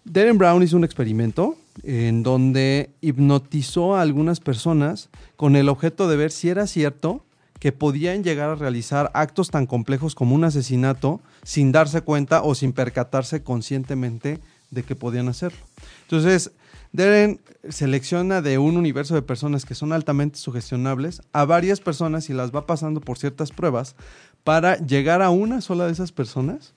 [0.05, 6.17] Darren Brown hizo un experimento en donde hipnotizó a algunas personas con el objeto de
[6.17, 7.25] ver si era cierto
[7.59, 12.55] que podían llegar a realizar actos tan complejos como un asesinato sin darse cuenta o
[12.55, 15.59] sin percatarse conscientemente de que podían hacerlo.
[16.03, 16.53] Entonces,
[16.93, 22.33] Darren selecciona de un universo de personas que son altamente sugestionables a varias personas y
[22.33, 23.97] las va pasando por ciertas pruebas
[24.45, 26.75] para llegar a una sola de esas personas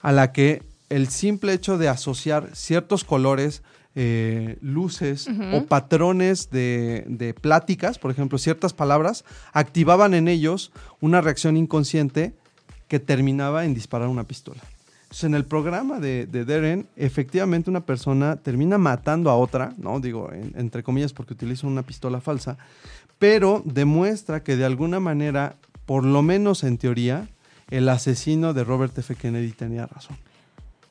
[0.00, 3.62] a la que el simple hecho de asociar ciertos colores,
[3.96, 11.56] eh, luces o patrones de, pláticas, por ejemplo, ciertas palabras, activaban en ellos una reacción
[11.56, 12.34] inconsciente
[12.88, 14.60] que terminaba en disparar una pistola.
[15.02, 19.98] Entonces, en el programa de, de Deren, efectivamente una persona termina matando a otra, ¿no?
[19.98, 22.58] Digo, entre comillas, porque utiliza una pistola falsa,
[23.18, 27.28] pero demuestra que de alguna manera, por lo menos en teoría,
[27.70, 29.16] el asesino de Robert F.
[29.16, 30.16] Kennedy tenía razón.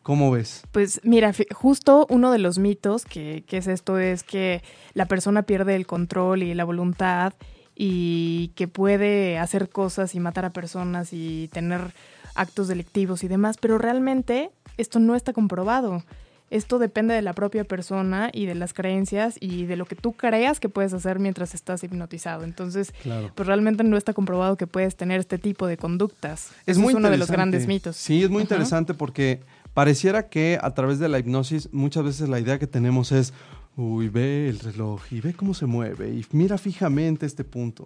[0.09, 0.63] ¿Cómo ves?
[0.71, 4.63] Pues mira, justo uno de los mitos que, es esto es que
[4.95, 7.33] la persona pierde el control y la voluntad
[7.75, 11.93] y que puede hacer cosas y matar a personas y tener
[12.33, 16.03] actos delictivos y demás, pero realmente esto no está comprobado.
[16.49, 20.13] Esto depende de la propia persona y de las creencias y de lo que tú
[20.13, 22.43] creas que puedes hacer mientras estás hipnotizado.
[22.43, 22.93] Entonces,
[23.35, 26.49] pues realmente no está comprobado que puedes tener este tipo de conductas.
[26.65, 27.95] Es, muy uno de los grandes mitos.
[27.95, 29.41] Sí, es muy interesante porque
[29.79, 33.33] Pareciera que a través de la hipnosis muchas veces la idea que tenemos es,
[33.77, 37.85] uy, ve el reloj y ve cómo se mueve y mira fijamente este punto.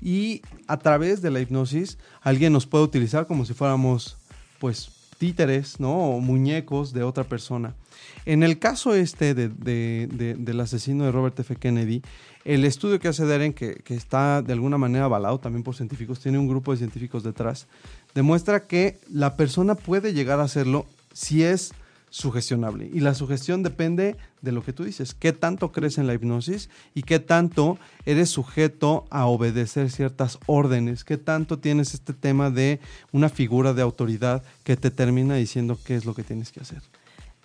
[0.00, 4.16] Y a través de la hipnosis alguien nos puede utilizar como si fuéramos,
[4.58, 6.16] pues, títeres, ¿no?
[6.16, 7.76] O muñecos de otra persona.
[8.24, 11.54] En el caso este del asesino de Robert F.
[11.54, 12.02] Kennedy,
[12.44, 16.18] el estudio que hace Deren, que, que, está de alguna manera avalado también por científicos,
[16.18, 17.68] tiene un grupo de científicos detrás,
[18.12, 20.84] demuestra que la persona puede llegar a hacerlo
[21.18, 21.72] si es
[22.10, 22.88] sugestionable.
[22.92, 26.70] Y la sugestión depende de lo que tú dices, qué tanto crees en la hipnosis
[26.94, 27.76] y qué tanto
[28.06, 32.78] eres sujeto a obedecer ciertas órdenes, qué tanto tienes este tema de
[33.10, 36.82] una figura de autoridad que te termina diciendo qué es lo que tienes que hacer.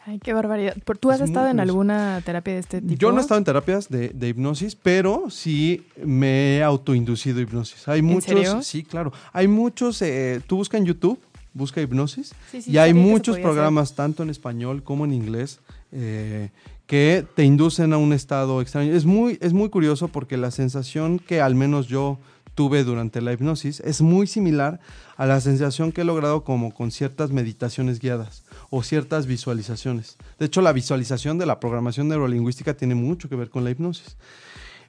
[0.06, 0.76] Ay, qué barbaridad.
[1.00, 2.96] ¿Tú has estado en alguna terapia de este tipo?
[2.96, 7.88] Yo no he estado en terapias de, hipnosis, pero sí me he autoinducido hipnosis.
[7.88, 9.14] Hay muchos, sí, claro.
[9.32, 11.20] Hay muchos, eh, tú buscas en YouTube
[11.54, 12.34] busca hipnosis.
[12.54, 15.60] y hay muchos programas, tanto en español como en inglés,
[15.92, 16.50] eh,
[16.88, 18.94] que te inducen a un estado extraño.
[18.94, 22.20] Es muy, es muy curioso porque la sensación que al menos yo
[22.56, 24.80] tuve durante la hipnosis es muy similar
[25.16, 30.18] a la sensación que he logrado como con ciertas meditaciones guiadas o ciertas visualizaciones.
[30.40, 34.18] De hecho, la visualización de la programación neurolingüística tiene mucho que ver con la hipnosis.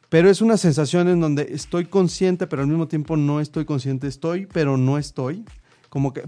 [0.09, 4.07] Pero es una sensación en donde estoy consciente, pero al mismo tiempo no estoy consciente.
[4.07, 5.45] Estoy, pero no estoy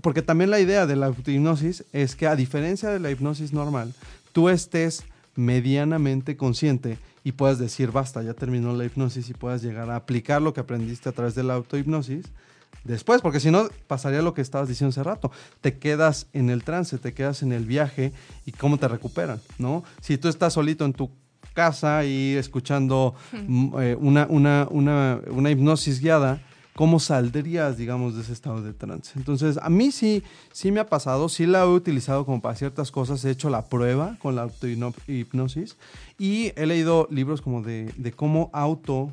[0.01, 3.93] porque también la idea de la hipnosis es que a diferencia de la hipnosis normal,
[4.33, 9.91] tú estés medianamente consciente y puedas decir, basta, ya terminó la hipnosis y puedas llegar
[9.91, 12.27] a aplicar lo que aprendiste a través de la autohipnosis
[12.85, 16.63] después, porque si no pasaría lo que estabas diciendo hace rato, te quedas en el
[16.63, 18.13] trance, te quedas en el viaje
[18.45, 19.83] y cómo te recuperan, ¿no?
[20.01, 21.11] Si tú estás solito en tu
[21.53, 26.41] casa y escuchando mm, eh, una, una, una, una hipnosis guiada,
[26.77, 29.13] ¿cómo saldrías, digamos, de ese estado de trance?
[29.17, 32.93] Entonces, a mí sí, sí me ha pasado, sí la he utilizado como para ciertas
[32.93, 35.77] cosas, he hecho la prueba con la autohipnosis
[36.19, 39.13] y he leído libros como de, de cómo auto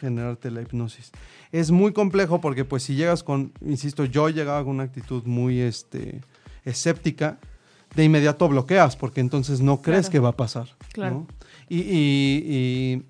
[0.00, 1.12] generarte la hipnosis.
[1.52, 5.60] Es muy complejo porque pues si llegas con, insisto, yo llegaba con una actitud muy
[5.60, 6.22] este,
[6.64, 7.38] escéptica,
[7.94, 10.66] de inmediato bloqueas porque entonces no crees que va a pasar.
[10.92, 11.26] Claro.
[11.68, 13.02] Y, y, y,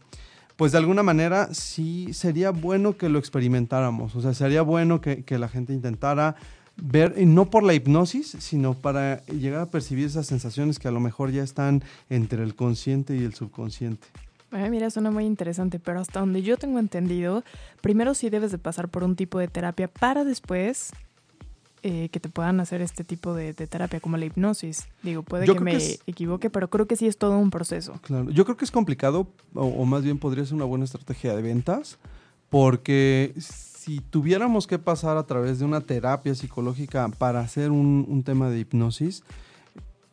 [0.56, 5.24] pues de alguna manera sí sería bueno que lo experimentáramos, o sea, sería bueno que,
[5.38, 6.36] la gente intentara
[6.76, 10.92] ver, y no por la hipnosis, sino para llegar a percibir esas sensaciones que a
[10.92, 14.06] lo mejor ya están entre el consciente y el subconsciente.
[14.50, 17.42] Ay, mira, suena muy interesante, pero hasta donde yo tengo entendido,
[17.80, 20.92] primero sí debes de pasar por un tipo de terapia para después
[21.82, 24.86] eh, que te puedan hacer este tipo de, de, terapia, como la hipnosis.
[25.02, 27.50] Digo, puede Yo que me que es- equivoque, pero creo que sí es todo un
[27.50, 27.94] proceso.
[28.02, 31.34] Claro, yo creo que es complicado, o, o más bien podría ser una buena estrategia
[31.34, 31.98] de ventas,
[32.50, 38.22] porque si tuviéramos que pasar a través de una terapia psicológica para hacer un, un
[38.22, 39.24] tema de hipnosis,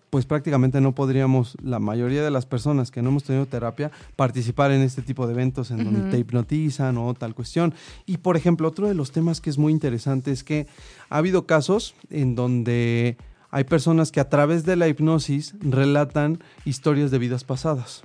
[0.10, 4.72] pues prácticamente no podríamos, la mayoría de las personas que no hemos tenido terapia, participar
[4.72, 7.74] en este tipo de eventos en donde te hipnotizan o tal cuestión.
[8.06, 10.67] Y por ejemplo, otro de los temas que es muy interesante es que
[11.10, 13.17] ha habido casos en donde
[13.52, 18.04] hay personas que a través de la hipnosis relatan historias de vidas pasadas.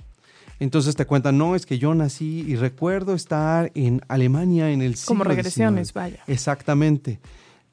[0.59, 4.95] Entonces te cuentan, no, es que yo nací y recuerdo estar en Alemania en el
[4.95, 5.93] siglo Como regresiones, XIX".
[5.93, 6.23] vaya.
[6.27, 7.19] Exactamente.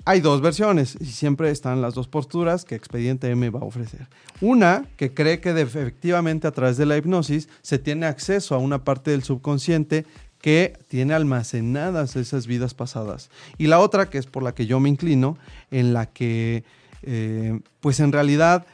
[0.05, 4.09] Hay dos versiones y siempre están las dos posturas que Expediente M va a ofrecer.
[4.41, 8.83] Una que cree que efectivamente a través de la hipnosis se tiene acceso a una
[8.83, 10.05] parte del subconsciente
[10.41, 13.31] que tiene almacenadas esas vidas pasadas.
[13.59, 15.39] Y la otra, que es por la que yo me inclino,
[15.71, 16.65] en la que,
[17.03, 18.67] eh, pues en realidad,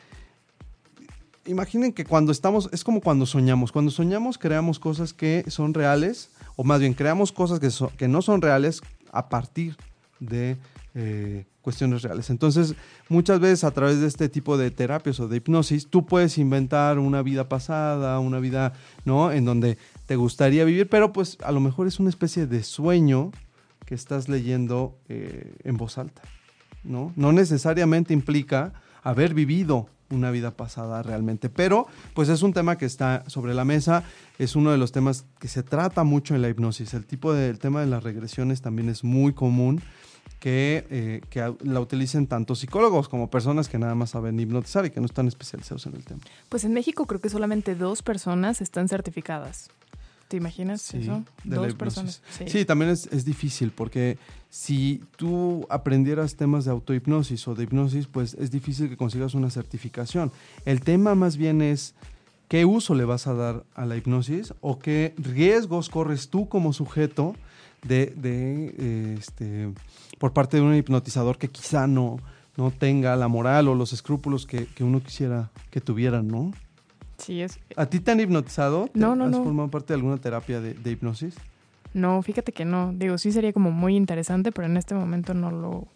[1.44, 3.70] imaginen que cuando estamos, es como cuando soñamos.
[3.70, 8.08] Cuando soñamos creamos cosas que son reales, o más bien creamos cosas que, so- que
[8.08, 8.80] no son reales
[9.12, 9.76] a partir
[10.20, 10.56] de
[10.94, 12.30] eh, cuestiones reales.
[12.30, 12.74] Entonces,
[13.08, 16.98] muchas veces a través de este tipo de terapias o de hipnosis, tú puedes inventar
[16.98, 18.72] una vida pasada, una vida,
[19.04, 19.30] ¿no?
[19.32, 23.32] En donde te gustaría vivir, pero pues a lo mejor es una especie de sueño
[23.84, 26.22] que estás leyendo eh, en voz alta,
[26.84, 27.12] ¿no?
[27.16, 28.72] No necesariamente implica
[29.02, 33.64] haber vivido una vida pasada realmente, pero pues es un tema que está sobre la
[33.64, 34.04] mesa,
[34.38, 36.94] es uno de los temas que se trata mucho en la hipnosis.
[36.94, 39.82] El tipo de, tema de las regresiones también es muy común
[40.40, 44.90] que, eh, que la utilicen tanto psicólogos como personas que nada más saben hipnotizar y
[44.90, 46.20] que no están especializados en el tema.
[46.48, 49.70] Pues en México creo que solamente dos personas están certificadas.
[50.28, 51.24] ¿Te imaginas Sí, eso?
[51.44, 52.22] Dos personas.
[52.46, 54.18] Sí, también es, es difícil porque
[54.50, 59.48] si tú aprendieras temas de autohipnosis o de hipnosis, pues es difícil que consigas una
[59.50, 60.30] certificación.
[60.66, 61.94] El tema más bien es
[62.48, 66.74] qué uso le vas a dar a la hipnosis o qué riesgos corres tú como
[66.74, 67.34] sujeto
[67.86, 69.68] de, de, eh, este,
[70.18, 72.18] por parte de un hipnotizador que quizá no,
[72.56, 76.52] no tenga la moral o los escrúpulos que, que uno quisiera que tuvieran, ¿no?
[77.18, 77.58] Sí, es.
[77.76, 78.88] ¿A ti te han hipnotizado?
[78.92, 79.44] ¿Te- No, no, ¿Has no.
[79.44, 81.34] formado parte de alguna terapia de, de hipnosis?
[81.94, 82.92] No, fíjate que no.
[82.94, 85.86] Digo, sí sería como muy interesante, pero en este momento no lo,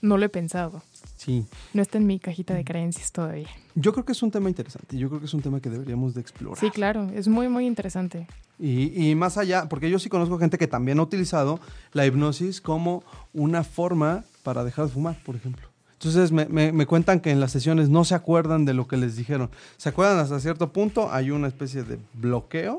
[0.00, 0.82] no lo he pensado.
[1.16, 1.44] Sí.
[1.74, 3.48] No está en mi cajita de creencias todavía.
[3.74, 4.96] Yo creo que es un tema interesante.
[4.96, 6.58] Yo creo que es un tema que deberíamos de explorar.
[6.58, 8.26] Sí, claro, es muy, muy interesante.
[8.58, 11.60] Y, y más allá, porque yo sí conozco gente que también ha utilizado
[11.92, 13.02] la hipnosis como
[13.34, 15.68] una forma para dejar de fumar, por ejemplo.
[15.94, 18.96] Entonces me, me- me cuentan que en las sesiones no se acuerdan de lo que
[18.96, 19.50] les dijeron.
[19.76, 22.78] Se acuerdan hasta cierto punto, hay una especie de bloqueo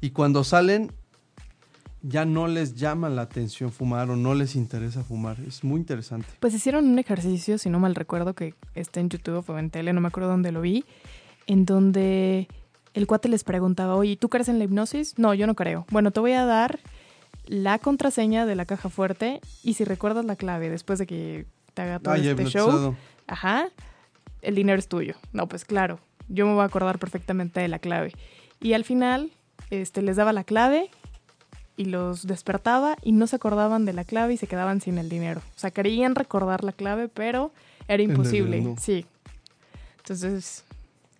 [0.00, 0.92] y cuando salen
[2.02, 5.38] ya no les llama la atención fumar o no les interesa fumar.
[5.46, 6.26] Es muy interesante.
[6.40, 9.92] Pues hicieron un ejercicio, si no mal recuerdo, que está en YouTube o en tele,
[9.92, 10.84] no me acuerdo dónde lo vi,
[11.46, 12.48] en donde
[12.94, 15.18] el cuate les preguntaba, oye, ¿tú crees en la hipnosis?
[15.18, 15.86] No, yo no creo.
[15.90, 16.80] Bueno, te voy a dar
[17.46, 21.82] la contraseña de la caja fuerte y si recuerdas la clave después de que te
[21.82, 22.94] haga todo Ay, este show,
[23.26, 23.68] ajá,
[24.42, 25.14] el dinero es tuyo.
[25.32, 28.12] No, pues claro, yo me voy a acordar perfectamente de la clave.
[28.60, 29.32] Y al final,
[29.70, 30.90] este, les daba la clave
[31.80, 35.08] y los despertaba y no se acordaban de la clave y se quedaban sin el
[35.08, 35.40] dinero.
[35.56, 37.52] O sea, querían recordar la clave, pero
[37.88, 38.60] era imposible.
[38.60, 38.74] no.
[38.78, 39.06] Sí.
[39.98, 40.64] Entonces,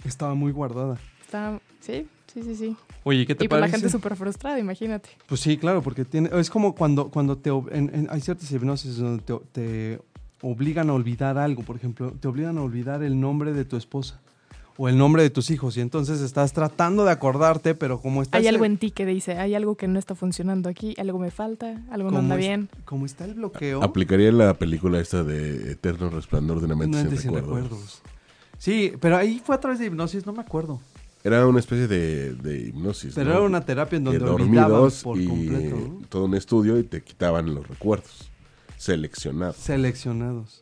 [0.05, 0.99] Estaba muy guardada.
[1.23, 2.77] está, sí, sí, sí, sí.
[3.05, 3.69] Oye, ¿qué te Y parece?
[3.69, 5.09] la gente súper frustrada, imagínate.
[5.27, 8.97] Pues sí, claro, porque tiene, es como cuando, cuando te, en- en- hay ciertas hipnosis
[8.99, 10.01] donde te, te
[10.43, 14.21] obligan a olvidar algo, por ejemplo, te obligan a olvidar el nombre de tu esposa
[14.83, 18.39] o el nombre de tus hijos y entonces estás tratando de acordarte, pero como está
[18.39, 21.19] Hay ese- algo en ti que dice, hay algo que no está funcionando aquí, algo
[21.19, 22.71] me falta, algo no anda es- bien.
[22.87, 27.11] como está el bloqueo, Aplicaría la película esta de Eterno Resplandor de una mente no
[27.11, 27.63] sin recuerdos.
[27.63, 28.03] recuerdos.
[28.57, 30.81] Sí, pero ahí fue a través de hipnosis, no me acuerdo.
[31.25, 33.13] Era una especie de, de hipnosis.
[33.15, 33.37] Pero ¿no?
[33.37, 36.07] era una terapia en donde olvidaban dormidos por y completo, ¿no?
[36.09, 38.31] todo un estudio y te quitaban los recuerdos
[38.79, 39.57] seleccionados.
[39.57, 40.61] Seleccionados.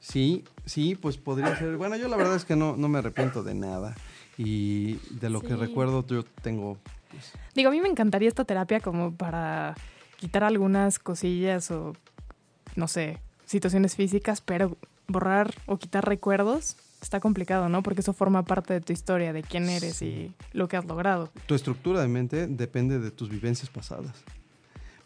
[0.00, 1.76] Sí, sí, pues podría ser.
[1.76, 3.94] Bueno, yo la verdad es que no, no me arrepiento de nada.
[4.38, 6.78] Y de lo que recuerdo, yo tengo.
[7.54, 9.74] Digo, a mí me encantaría esta terapia como para
[10.16, 11.94] quitar algunas cosillas o,
[12.76, 14.76] no sé, situaciones físicas, pero
[15.06, 17.82] borrar o quitar recuerdos está complicado, ¿no?
[17.82, 21.30] Porque eso forma parte de tu historia, de quién eres y lo que has logrado.
[21.46, 24.24] Tu estructura de mente depende de tus vivencias pasadas.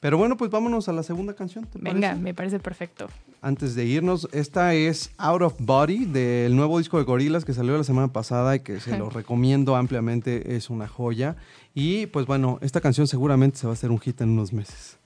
[0.05, 1.65] Pero bueno, pues vámonos a la segunda canción.
[1.65, 2.23] ¿te Venga, parece?
[2.23, 3.09] me parece perfecto.
[3.41, 7.75] Antes de irnos, esta es Out of Body del nuevo disco de Gorilas que salió
[7.79, 11.37] la semana pasada y que se lo recomiendo ampliamente, es una joya.
[11.73, 14.99] Y pues bueno, esta canción seguramente se va a hacer un hit en unos meses.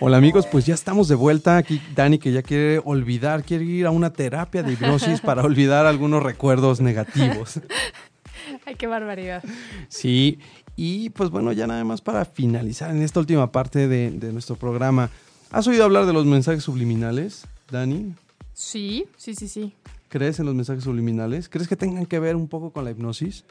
[0.00, 1.58] Hola amigos, pues ya estamos de vuelta.
[1.58, 5.84] Aquí Dani que ya quiere olvidar, quiere ir a una terapia de hipnosis para olvidar
[5.84, 7.60] algunos recuerdos negativos.
[8.64, 9.44] Ay, qué barbaridad.
[9.88, 10.38] Sí,
[10.76, 14.56] y pues bueno, ya nada más para finalizar en esta última parte de, de nuestro
[14.56, 15.10] programa.
[15.50, 18.14] ¿Has oído hablar de los mensajes subliminales, Dani?
[18.52, 19.72] Sí, sí, sí, sí.
[20.08, 21.48] ¿Crees en los mensajes subliminales?
[21.48, 23.44] ¿Crees que tengan que ver un poco con la hipnosis?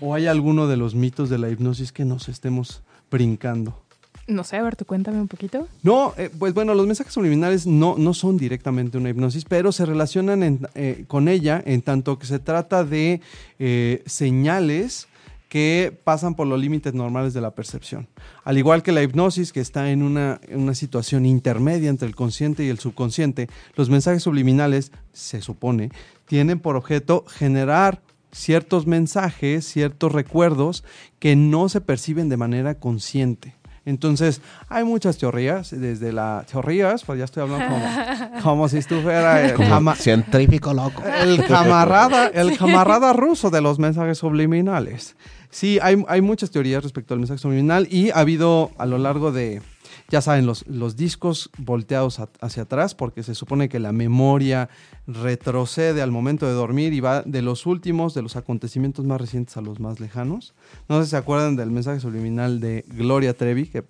[0.00, 3.80] ¿O hay alguno de los mitos de la hipnosis que nos estemos brincando?
[4.26, 5.68] No sé, a ver, tú cuéntame un poquito.
[5.82, 9.84] No, eh, pues bueno, los mensajes subliminales no, no son directamente una hipnosis, pero se
[9.84, 13.20] relacionan en- eh, con ella en tanto que se trata de
[13.58, 15.08] eh, señales
[15.54, 18.08] que pasan por los límites normales de la percepción.
[18.42, 22.16] Al igual que la hipnosis, que está en una, en una situación intermedia entre el
[22.16, 25.92] consciente y el subconsciente, los mensajes subliminales, se supone,
[26.26, 28.02] tienen por objeto generar
[28.32, 30.82] ciertos mensajes, ciertos recuerdos
[31.20, 33.54] que no se perciben de manera consciente.
[33.86, 39.44] Entonces, hay muchas teorías, desde las teorías, pues ya estoy hablando como, como si estuviera
[39.44, 41.02] el, científico loco.
[41.04, 45.16] el camarada, el camarada ruso de los mensajes subliminales.
[45.54, 49.30] Sí, hay, hay muchas teorías respecto al mensaje subliminal y ha habido a lo largo
[49.30, 49.62] de,
[50.08, 54.68] ya saben, los, los discos volteados hacia atrás, porque se supone que la memoria
[55.06, 59.56] retrocede al momento de dormir y va de los últimos, de los acontecimientos más recientes
[59.56, 60.54] a los más lejanos.
[60.88, 63.84] No sé si se acuerdan del mensaje subliminal de Gloria Trevi, que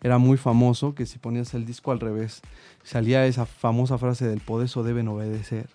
[0.00, 2.40] era muy famoso, que si ponías el disco al revés,
[2.84, 5.68] salía esa famosa frase del podeso deben obedecer.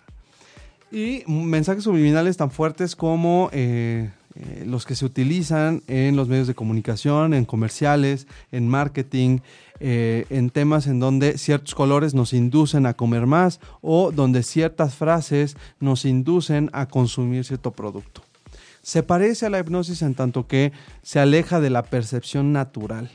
[0.90, 6.46] Y mensajes subliminales tan fuertes como eh, eh, los que se utilizan en los medios
[6.46, 9.38] de comunicación, en comerciales, en marketing,
[9.80, 14.94] eh, en temas en donde ciertos colores nos inducen a comer más o donde ciertas
[14.94, 18.22] frases nos inducen a consumir cierto producto.
[18.82, 20.72] Se parece a la hipnosis en tanto que
[21.02, 23.10] se aleja de la percepción natural.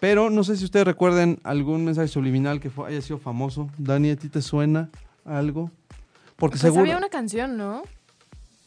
[0.00, 3.70] Pero no sé si ustedes recuerden algún mensaje subliminal que fue- haya sido famoso.
[3.78, 4.90] Dani, ¿a ti te suena
[5.24, 5.70] algo?
[6.36, 6.82] Porque Pues seguro...
[6.82, 7.82] había una canción, ¿no?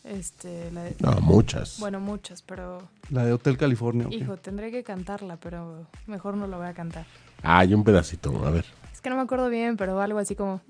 [0.10, 1.80] Este, la de, no, muchas.
[1.80, 2.82] Bueno, muchas, pero.
[3.10, 4.08] La de Hotel California.
[4.10, 7.06] Hijo, tendré que cantarla, pero mejor no la voy a cantar.
[7.44, 8.66] Ah, hay un pedacito, a ver.
[8.94, 10.62] Es que no me acuerdo bien, pero algo así como.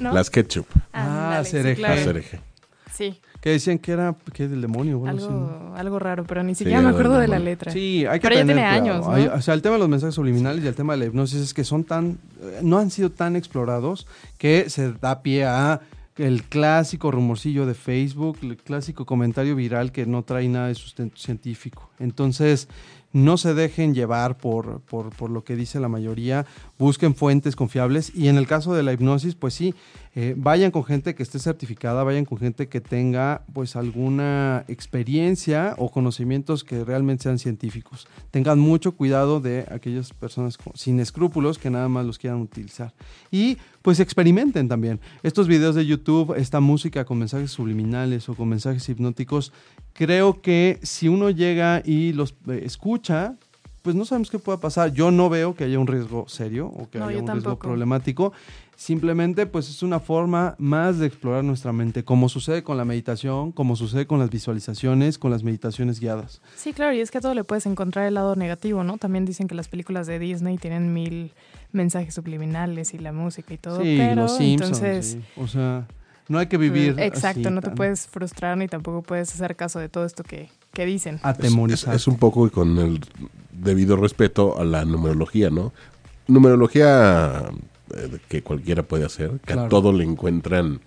[0.00, 0.66] Las ketchup.
[0.92, 2.40] Ah, ah cereje.
[2.92, 3.20] Sí.
[3.40, 5.06] Que decían que era que del demonio.
[5.06, 7.72] Algo, algo raro, pero ni siquiera me acuerdo de la letra.
[7.72, 9.06] Sí, hay que Pero ya tiene años.
[9.06, 9.34] ¿no?
[9.34, 11.54] O sea, el tema de los mensajes subliminales y el tema de la hipnosis es
[11.54, 12.18] que son tan.
[12.42, 14.06] Eh, no han sido tan explorados
[14.38, 15.80] que se da pie a
[16.16, 21.16] el clásico rumorcillo de Facebook, el clásico comentario viral que no trae nada de sustento
[21.16, 21.90] científico.
[21.98, 22.68] Entonces,
[23.16, 26.44] no se dejen llevar por, por, por lo que dice la mayoría,
[26.78, 29.74] busquen fuentes confiables y en el caso de la hipnosis, pues sí,
[30.14, 35.74] eh, vayan con gente que esté certificada, vayan con gente que tenga pues alguna experiencia
[35.78, 38.06] o conocimientos que realmente sean científicos.
[38.30, 42.92] Tengan mucho cuidado de aquellas personas sin escrúpulos que nada más los quieran utilizar.
[43.30, 45.00] Y pues experimenten también.
[45.22, 49.52] Estos videos de YouTube, esta música con mensajes subliminales o con mensajes hipnóticos,
[49.96, 53.36] creo que si uno llega y los eh, escucha,
[53.82, 54.92] pues no sabemos qué pueda pasar.
[54.92, 58.32] Yo no veo que haya un riesgo serio o que No, haya un riesgo problemático.
[58.74, 63.52] Simplemente, pues es una forma más de explorar nuestra mente, como sucede con la meditación,
[63.52, 66.42] como sucede con las visualizaciones, con las meditaciones guiadas.
[66.56, 68.98] Sí, claro, y es que a todo le puedes encontrar el lado negativo, ¿no?
[68.98, 71.32] También dicen que las películas de Disney tienen mil
[71.72, 74.82] mensajes subliminales y la música y todo, sí, pero los Simpsons.
[74.82, 75.06] entonces...
[75.12, 75.40] sí.
[75.40, 75.86] O sea,
[76.28, 76.96] no hay que vivir.
[76.98, 80.22] Exacto, así no te tan puedes frustrar ni tampoco puedes hacer caso de todo esto
[80.24, 81.16] que, que dicen.
[81.16, 81.94] Es, Atemorizar.
[81.94, 83.00] es un poco con el
[83.52, 85.72] debido respeto a la numerología, ¿no?
[86.28, 87.50] Numerología
[87.94, 89.62] eh, que cualquiera puede hacer, que Claro.
[89.62, 90.80] a todo le encuentran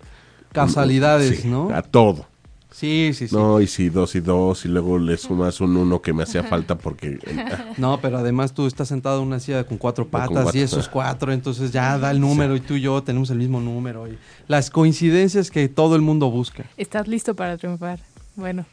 [0.52, 1.70] casualidades, Sí, ¿no?
[1.74, 2.26] A todo.
[2.72, 3.34] Sí, sí, sí.
[3.34, 6.42] No, y si dos y dos, y luego le sumas un uno que me hacía
[6.44, 7.18] falta porque...
[7.76, 10.60] No, pero además tú estás sentado en una silla con cuatro Con patas cuatro.
[10.60, 13.60] y esos cuatro, entonces ya da el número y tú y yo tenemos el mismo
[13.60, 14.06] número.
[14.06, 16.64] Y las coincidencias que todo el mundo busca.
[16.76, 17.98] Estás listo para triunfar.
[18.36, 18.64] Bueno,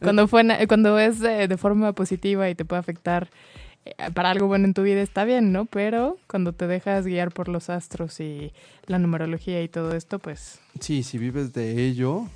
[0.00, 3.28] cuando, fue na- cuando es eh, de forma positiva y te puede afectar
[3.84, 5.64] eh, para algo bueno en tu vida está bien, ¿no?
[5.66, 8.52] Pero cuando te dejas guiar por los astros y
[8.86, 12.26] la numerología y todo esto, pues Sí, si vives de ello,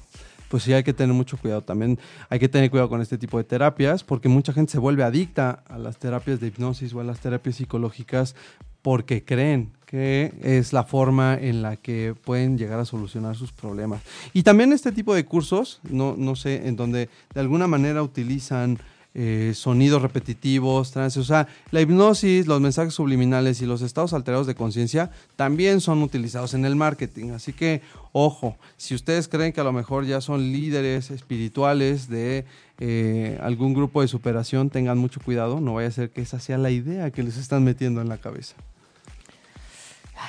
[0.54, 1.62] pues sí hay que tener mucho cuidado.
[1.62, 1.98] También
[2.28, 5.64] hay que tener cuidado con este tipo de terapias porque mucha gente se vuelve adicta
[5.66, 8.36] a las terapias de hipnosis o a las terapias psicológicas
[8.80, 14.02] porque creen que es la forma en la que pueden llegar a solucionar sus problemas.
[14.32, 18.78] Y también este tipo de cursos, no, no sé, en donde de alguna manera utilizan
[19.14, 24.46] eh, sonidos repetitivos, trances, o sea, la hipnosis, los mensajes subliminales y los estados alterados
[24.48, 27.30] de conciencia también son utilizados en el marketing.
[27.30, 27.80] Así que,
[28.12, 32.44] ojo, si ustedes creen que a lo mejor ya son líderes espirituales de
[32.80, 36.58] eh, algún grupo de superación, tengan mucho cuidado, no vaya a ser que esa sea
[36.58, 38.56] la idea que les están metiendo en la cabeza.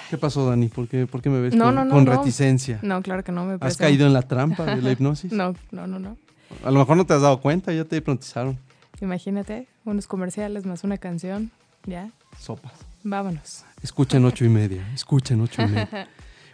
[0.09, 0.67] ¿Qué pasó, Dani?
[0.67, 2.11] ¿Por qué, por qué me ves No, con, no, no, con no.
[2.17, 2.79] reticencia?
[2.83, 3.79] no, claro que no me ¿Has parece.
[3.79, 5.31] caído en la trampa de la hipnosis?
[5.31, 6.17] No, no, no, no.
[6.63, 8.59] A lo mejor no te has dado cuenta, ya te hipnotizaron.
[9.01, 11.51] Imagínate, unos comerciales más una canción,
[11.85, 12.73] ya, Sopas.
[13.03, 13.63] vámonos.
[13.81, 16.07] Escuchen ocho y media, escuchen ocho y media.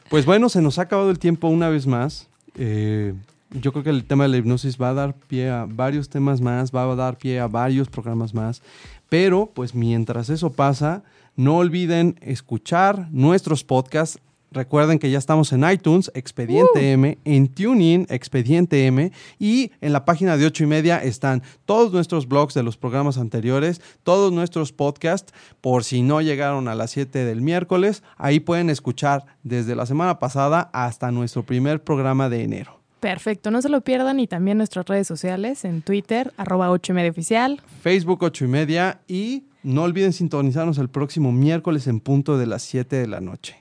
[0.09, 2.27] Pues bueno, se nos ha acabado el tiempo una vez más.
[2.55, 3.13] Eh,
[3.51, 6.41] yo creo que el tema de la hipnosis va a dar pie a varios temas
[6.41, 8.61] más, va a dar pie a varios programas más.
[9.07, 11.03] Pero, pues mientras eso pasa,
[11.35, 14.19] no olviden escuchar nuestros podcasts.
[14.53, 20.03] Recuerden que ya estamos en iTunes, Expediente M, en TuneIn, Expediente M, y en la
[20.03, 24.73] página de ocho y media están todos nuestros blogs de los programas anteriores, todos nuestros
[24.73, 29.85] podcasts, por si no llegaron a las 7 del miércoles, ahí pueden escuchar desde la
[29.85, 32.81] semana pasada hasta nuestro primer programa de enero.
[32.99, 36.95] Perfecto, no se lo pierdan y también nuestras redes sociales en Twitter, arroba 8 y
[36.95, 37.61] media oficial.
[37.81, 42.63] Facebook 8 y media y no olviden sintonizarnos el próximo miércoles en punto de las
[42.63, 43.60] 7 de la noche.